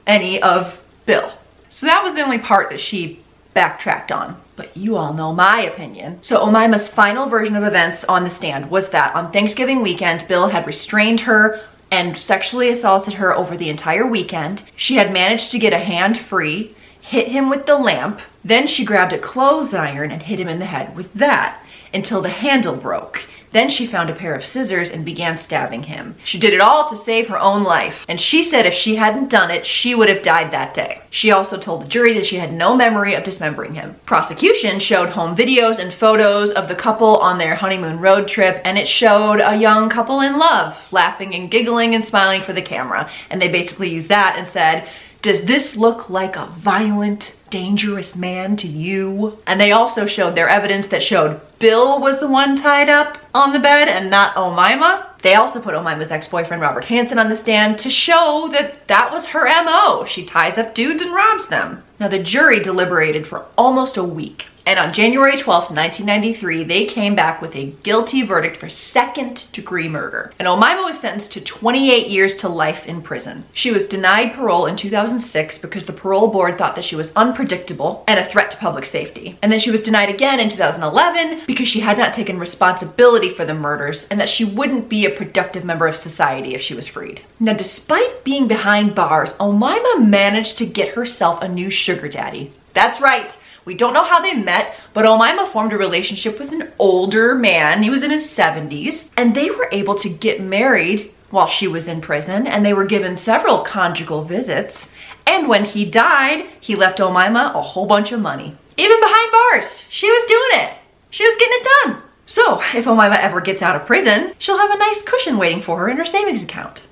any 0.09 0.43
of 0.43 0.83
Bill. 1.07 1.33
So 1.71 1.87
that 1.87 2.03
was 2.03 2.17
the 2.17 2.23
only 2.23 2.39
part 2.39 2.71
that 2.71 2.81
she 2.81 3.23
backtracked 3.55 4.11
on. 4.11 4.41
But 4.57 4.77
you 4.77 4.97
all 4.97 5.13
know 5.13 5.33
my 5.33 5.61
opinion. 5.63 6.19
So 6.23 6.39
Omaima's 6.45 6.89
final 6.89 7.29
version 7.29 7.55
of 7.55 7.63
events 7.63 8.03
on 8.05 8.25
the 8.25 8.31
stand 8.31 8.71
was 8.71 8.91
that 8.91 9.15
on 9.15 9.31
Thanksgiving 9.31 9.83
weekend, 9.83 10.27
Bill 10.27 10.49
had 10.49 10.67
restrained 10.67 11.21
her 11.21 11.61
and 11.91 12.19
sexually 12.19 12.69
assaulted 12.69 13.15
her 13.15 13.35
over 13.35 13.57
the 13.57 13.71
entire 13.71 14.07
weekend. 14.07 14.65
She 14.75 14.97
had 14.97 15.13
managed 15.13 15.53
to 15.53 15.59
get 15.59 15.73
a 15.73 15.79
hand 15.79 16.19
free, 16.19 16.75
hit 17.01 17.29
him 17.29 17.49
with 17.49 17.67
the 17.67 17.79
lamp, 17.79 18.21
then 18.45 18.67
she 18.67 18.85
grabbed 18.85 19.13
a 19.13 19.19
clothes 19.19 19.75
iron 19.75 20.11
and 20.11 20.23
hit 20.23 20.41
him 20.41 20.49
in 20.49 20.59
the 20.59 20.67
head 20.67 20.95
with 20.97 21.13
that 21.15 21.63
until 21.95 22.21
the 22.21 22.29
handle 22.29 22.77
broke. 22.77 23.23
Then 23.53 23.69
she 23.69 23.87
found 23.87 24.11
a 24.11 24.15
pair 24.15 24.35
of 24.35 24.45
scissors 24.45 24.91
and 24.91 25.05
began 25.05 25.37
stabbing 25.37 25.85
him. 25.85 26.17
She 26.25 26.39
did 26.39 26.53
it 26.53 26.61
all 26.61 26.89
to 26.89 26.97
save 26.97 27.29
her 27.29 27.39
own 27.39 27.63
life, 27.63 28.05
and 28.09 28.21
she 28.21 28.45
said 28.45 28.67
if 28.67 28.75
she 28.75 28.97
hadn't 28.97 29.31
done 29.31 29.51
it, 29.51 29.67
she 29.67 29.95
would 29.95 30.09
have 30.09 30.23
died 30.23 30.51
that 30.51 30.75
day. 30.75 31.03
She 31.11 31.31
also 31.31 31.59
told 31.59 31.83
the 31.83 31.89
jury 31.89 32.13
that 32.15 32.27
she 32.27 32.37
had 32.37 32.53
no 32.53 32.77
memory 32.77 33.15
of 33.15 33.25
dismembering 33.25 33.75
him. 33.75 33.97
Prosecution 34.05 34.79
showed 34.79 35.09
home 35.09 35.35
videos 35.35 35.79
and 35.79 35.93
photos 35.93 36.51
of 36.51 36.69
the 36.69 36.75
couple 36.75 37.17
on 37.17 37.39
their 37.39 37.55
honeymoon 37.55 38.01
road 38.01 38.29
trip, 38.29 38.61
and 38.65 38.77
it 38.77 38.87
showed 38.87 39.41
a 39.41 39.57
young 39.57 39.89
couple 39.89 40.21
in 40.21 40.39
love, 40.39 40.77
laughing 40.91 41.35
and 41.35 41.51
giggling 41.51 41.95
and 41.95 42.05
smiling 42.05 42.43
for 42.43 42.53
the 42.53 42.63
camera. 42.63 43.11
And 43.31 43.41
they 43.41 43.49
basically 43.49 43.91
used 43.91 44.09
that 44.09 44.37
and 44.37 44.47
said, 44.47 44.89
does 45.21 45.43
this 45.43 45.75
look 45.75 46.09
like 46.09 46.37
a 46.37 46.47
violent, 46.47 47.35
dangerous 47.51 48.15
man 48.15 48.57
to 48.57 48.69
you? 48.69 49.39
And 49.49 49.61
they 49.61 49.73
also 49.73 50.07
showed 50.07 50.37
their 50.37 50.49
evidence 50.49 50.87
that 50.89 51.03
showed 51.03 51.41
Bill 51.59 52.01
was 52.01 52.21
the 52.21 52.29
one 52.29 52.55
tied 52.57 52.89
up 52.89 53.19
on 53.35 53.53
the 53.53 53.59
bed 53.59 53.89
and 53.89 54.09
not 54.09 54.37
Omaima. 54.37 55.07
They 55.23 55.35
also 55.35 55.61
put 55.61 55.75
Omaima's 55.75 56.13
ex-boyfriend 56.13 56.63
Robert 56.63 56.85
Hansen 56.85 57.19
on 57.19 57.29
the 57.29 57.37
stand 57.37 57.81
to 57.81 57.91
show 57.91 58.49
that 58.53 58.87
that 58.87 59.11
was 59.11 59.27
her 59.27 59.49
MO. 59.65 60.05
She 60.05 60.25
ties 60.25 60.57
up 60.57 60.75
dudes 60.75 61.03
and 61.03 61.13
robs 61.13 61.49
them. 61.49 61.83
Now 61.99 62.07
the 62.07 62.23
jury 62.23 62.61
deliberated 62.61 63.27
for 63.27 63.47
almost 63.57 63.97
a 63.97 64.05
week 64.05 64.47
and 64.69 64.79
on 64.79 64.93
January 64.93 65.39
12, 65.39 65.71
1993, 65.71 66.63
they 66.65 66.85
came 66.85 67.15
back 67.15 67.41
with 67.41 67.57
a 67.57 67.73
guilty 67.83 68.21
verdict 68.21 68.59
for 68.59 68.69
second 68.69 69.51
degree 69.51 69.89
murder. 69.89 70.35
And 70.39 70.47
Omaima 70.47 70.85
was 70.85 70.99
sentenced 70.99 71.33
to 71.33 71.41
28 71.41 72.09
years 72.09 72.37
to 72.37 72.51
life 72.51 72.85
in 72.85 73.01
prison. 73.01 73.45
She 73.55 73.71
was 73.71 73.85
denied 73.85 74.35
parole 74.35 74.67
in 74.67 74.77
2006 74.77 75.57
because 75.57 75.87
the 75.87 75.95
parole 75.95 76.31
board 76.31 76.59
thought 76.59 76.75
that 76.75 76.85
she 76.85 76.97
was 76.97 77.11
unpredictable 77.17 78.05
and 78.07 78.21
a 78.21 78.27
threat 78.27 78.51
to 78.51 78.59
public 78.59 78.85
safety. 78.85 79.39
And 79.41 79.51
then 79.51 79.59
she 79.59 79.71
was 79.71 79.81
denied 79.81 80.11
again 80.11 80.39
in 80.39 80.51
2011 80.51 81.45
because 81.47 81.67
she 81.67 81.81
had 81.81 81.97
not 81.97 82.13
taken 82.13 82.39
responsibility 82.39 83.31
for 83.31 83.47
the 83.47 83.55
murders 83.55 84.07
and 84.11 84.21
that 84.21 84.29
she 84.29 84.45
wouldn't 84.45 84.91
be 84.91 85.07
a 85.07 85.17
productive 85.17 85.65
member 85.65 85.87
of 85.87 85.97
society 85.97 86.55
if 86.55 86.61
she 86.61 86.75
was 86.75 86.87
freed. 86.87 87.23
Now, 87.41 87.55
despite 87.55 88.23
being 88.23 88.47
behind 88.47 88.95
bars, 88.95 89.33
Omaima 89.41 90.07
managed 90.07 90.59
to 90.59 90.67
get 90.67 90.95
herself 90.95 91.41
a 91.41 91.49
new 91.49 91.71
sugar 91.71 92.11
daddy. 92.11 92.53
That's 92.75 93.01
right. 93.01 93.35
We 93.69 93.75
don't 93.75 93.93
know 93.93 94.03
how 94.03 94.23
they 94.23 94.33
met, 94.33 94.77
but 94.95 95.05
Omaima 95.05 95.47
formed 95.49 95.75
a 95.75 95.77
relationship 95.77 96.39
with 96.39 96.53
an 96.53 96.73
older 96.79 97.35
man. 97.35 97.83
He 97.83 97.91
was 97.91 98.03
in 98.03 98.11
his 98.11 98.25
70s, 98.25 99.11
and 99.15 99.35
they 99.35 99.51
were 99.51 99.69
able 99.71 99.95
to 99.97 100.09
get 100.09 100.41
married 100.41 101.13
while 101.29 101.49
she 101.49 101.69
was 101.69 101.87
in 101.87 102.01
prison, 102.01 102.47
and 102.47 102.65
they 102.65 102.73
were 102.73 102.87
given 102.87 103.19
several 103.19 103.63
conjugal 103.63 104.25
visits. 104.25 104.89
And 105.27 105.49
when 105.49 105.67
he 105.67 105.85
died, 105.85 106.47
he 106.59 106.77
left 106.77 106.99
Omaima 106.99 107.55
a 107.55 107.61
whole 107.61 107.85
bunch 107.85 108.11
of 108.11 108.21
money. 108.21 108.57
Even 108.79 109.01
behind 109.01 109.33
bars, 109.33 109.83
she 109.91 110.11
was 110.11 110.25
doing 110.25 110.65
it. 110.65 110.73
She 111.11 111.27
was 111.27 111.37
getting 111.37 111.59
it 111.61 111.69
done. 111.85 112.03
So 112.25 112.63
if 112.75 112.87
Omaima 112.87 113.19
ever 113.19 113.43
gets 113.43 113.61
out 113.61 113.77
of 113.77 113.87
prison, 113.87 114.33
she'll 114.39 114.57
have 114.57 114.71
a 114.71 114.79
nice 114.79 115.03
cushion 115.03 115.37
waiting 115.37 115.61
for 115.61 115.77
her 115.81 115.91
in 115.91 115.99
her 115.99 116.07
savings 116.07 116.43
account. 116.43 116.85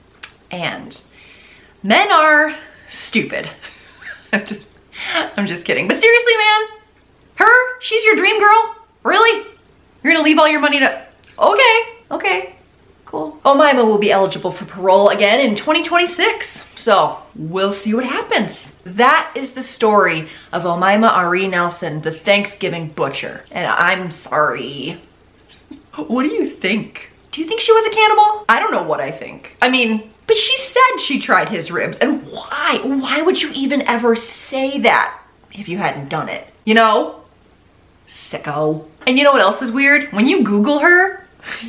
And 0.50 1.02
men 1.82 2.12
are 2.12 2.54
stupid. 2.90 3.48
I'm 5.36 5.46
just 5.46 5.64
kidding. 5.64 5.88
But 5.88 6.00
seriously, 6.00 6.32
man, 6.36 6.78
her, 7.36 7.80
she's 7.80 8.04
your 8.04 8.16
dream 8.16 8.40
girl? 8.40 8.76
Really? 9.02 9.46
You're 10.02 10.12
gonna 10.12 10.24
leave 10.24 10.38
all 10.38 10.48
your 10.48 10.60
money 10.60 10.78
to, 10.80 11.06
okay, 11.38 11.80
okay, 12.10 12.54
cool. 13.04 13.40
Oh, 13.44 13.56
Omaima 13.56 13.86
will 13.86 13.98
be 13.98 14.12
eligible 14.12 14.52
for 14.52 14.64
parole 14.64 15.08
again 15.08 15.40
in 15.40 15.54
2026. 15.54 16.64
So 16.76 17.18
we'll 17.34 17.72
see 17.72 17.94
what 17.94 18.04
happens. 18.04 18.72
That 18.84 19.32
is 19.34 19.52
the 19.52 19.62
story 19.62 20.28
of 20.52 20.62
Omaima 20.62 21.10
Ari 21.10 21.48
Nelson, 21.48 22.02
the 22.02 22.12
Thanksgiving 22.12 22.88
butcher. 22.88 23.42
And 23.50 23.66
I'm 23.66 24.10
sorry. 24.12 25.00
What 25.96 26.22
do 26.22 26.28
you 26.28 26.48
think? 26.48 27.10
Do 27.32 27.40
you 27.40 27.48
think 27.48 27.60
she 27.60 27.72
was 27.72 27.84
a 27.86 27.90
cannibal? 27.90 28.44
I 28.48 28.60
don't 28.60 28.70
know 28.70 28.84
what 28.84 29.00
I 29.00 29.10
think. 29.10 29.56
I 29.60 29.68
mean, 29.68 30.12
but 30.26 30.36
she 30.36 30.58
said 30.58 31.00
she 31.00 31.20
tried 31.20 31.48
his 31.48 31.70
ribs. 31.70 31.98
And 31.98 32.26
why? 32.26 32.80
Why 32.82 33.22
would 33.22 33.40
you 33.40 33.50
even 33.52 33.82
ever 33.82 34.16
say 34.16 34.78
that 34.80 35.20
if 35.52 35.68
you 35.68 35.78
hadn't 35.78 36.08
done 36.08 36.28
it? 36.28 36.46
You 36.64 36.74
know? 36.74 37.22
Sicko. 38.08 38.86
And 39.06 39.18
you 39.18 39.24
know 39.24 39.32
what 39.32 39.40
else 39.40 39.62
is 39.62 39.70
weird? 39.70 40.12
When 40.12 40.26
you 40.26 40.42
Google 40.42 40.80
her, 40.80 41.26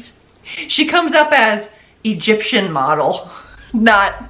she 0.67 0.87
comes 0.87 1.13
up 1.13 1.31
as 1.31 1.69
Egyptian 2.03 2.71
model, 2.71 3.29
not 3.73 4.23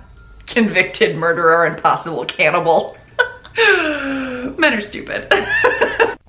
convicted 0.45 1.15
murderer 1.15 1.65
and 1.65 1.81
possible 1.81 2.25
cannibal. 2.25 2.97
Men 3.57 4.73
are 4.73 4.81
stupid. 4.81 5.33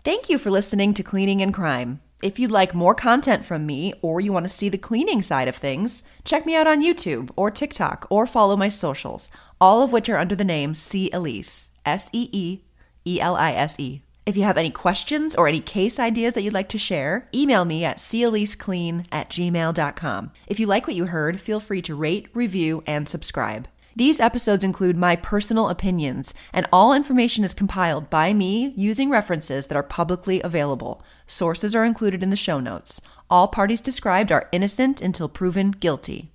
Thank 0.04 0.30
you 0.30 0.38
for 0.38 0.50
listening 0.50 0.94
to 0.94 1.02
Cleaning 1.02 1.42
and 1.42 1.52
Crime. 1.52 2.00
If 2.20 2.40
you'd 2.40 2.50
like 2.50 2.74
more 2.74 2.96
content 2.96 3.44
from 3.44 3.64
me 3.64 3.94
or 4.02 4.20
you 4.20 4.32
want 4.32 4.44
to 4.44 4.50
see 4.50 4.68
the 4.68 4.76
cleaning 4.76 5.22
side 5.22 5.46
of 5.46 5.54
things, 5.54 6.02
check 6.24 6.44
me 6.44 6.56
out 6.56 6.66
on 6.66 6.82
YouTube 6.82 7.30
or 7.36 7.48
TikTok 7.48 8.08
or 8.10 8.26
follow 8.26 8.56
my 8.56 8.68
socials, 8.68 9.30
all 9.60 9.82
of 9.82 9.92
which 9.92 10.08
are 10.08 10.18
under 10.18 10.34
the 10.34 10.42
name 10.42 10.74
See 10.74 11.10
Elise, 11.12 11.68
S 11.86 12.10
E 12.12 12.28
E 12.32 12.62
E 13.04 13.20
L 13.20 13.36
I 13.36 13.52
S 13.52 13.78
E. 13.78 14.02
If 14.26 14.36
you 14.36 14.42
have 14.42 14.58
any 14.58 14.70
questions 14.70 15.36
or 15.36 15.46
any 15.46 15.60
case 15.60 16.00
ideas 16.00 16.34
that 16.34 16.42
you'd 16.42 16.52
like 16.52 16.68
to 16.70 16.78
share, 16.78 17.28
email 17.32 17.64
me 17.64 17.84
at 17.84 17.98
caliseclean 17.98 19.06
at 19.12 19.30
gmail.com. 19.30 20.32
If 20.48 20.58
you 20.58 20.66
like 20.66 20.88
what 20.88 20.96
you 20.96 21.06
heard, 21.06 21.40
feel 21.40 21.60
free 21.60 21.82
to 21.82 21.94
rate, 21.94 22.28
review, 22.34 22.82
and 22.84 23.08
subscribe. 23.08 23.68
These 23.98 24.20
episodes 24.20 24.62
include 24.62 24.96
my 24.96 25.16
personal 25.16 25.68
opinions, 25.68 26.32
and 26.52 26.68
all 26.72 26.94
information 26.94 27.42
is 27.42 27.52
compiled 27.52 28.08
by 28.08 28.32
me 28.32 28.72
using 28.76 29.10
references 29.10 29.66
that 29.66 29.74
are 29.74 29.82
publicly 29.82 30.40
available. 30.40 31.02
Sources 31.26 31.74
are 31.74 31.84
included 31.84 32.22
in 32.22 32.30
the 32.30 32.36
show 32.36 32.60
notes. 32.60 33.02
All 33.28 33.48
parties 33.48 33.80
described 33.80 34.30
are 34.30 34.48
innocent 34.52 35.02
until 35.02 35.28
proven 35.28 35.72
guilty. 35.72 36.30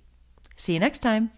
See 0.56 0.74
you 0.74 0.78
next 0.78 0.98
time. 0.98 1.30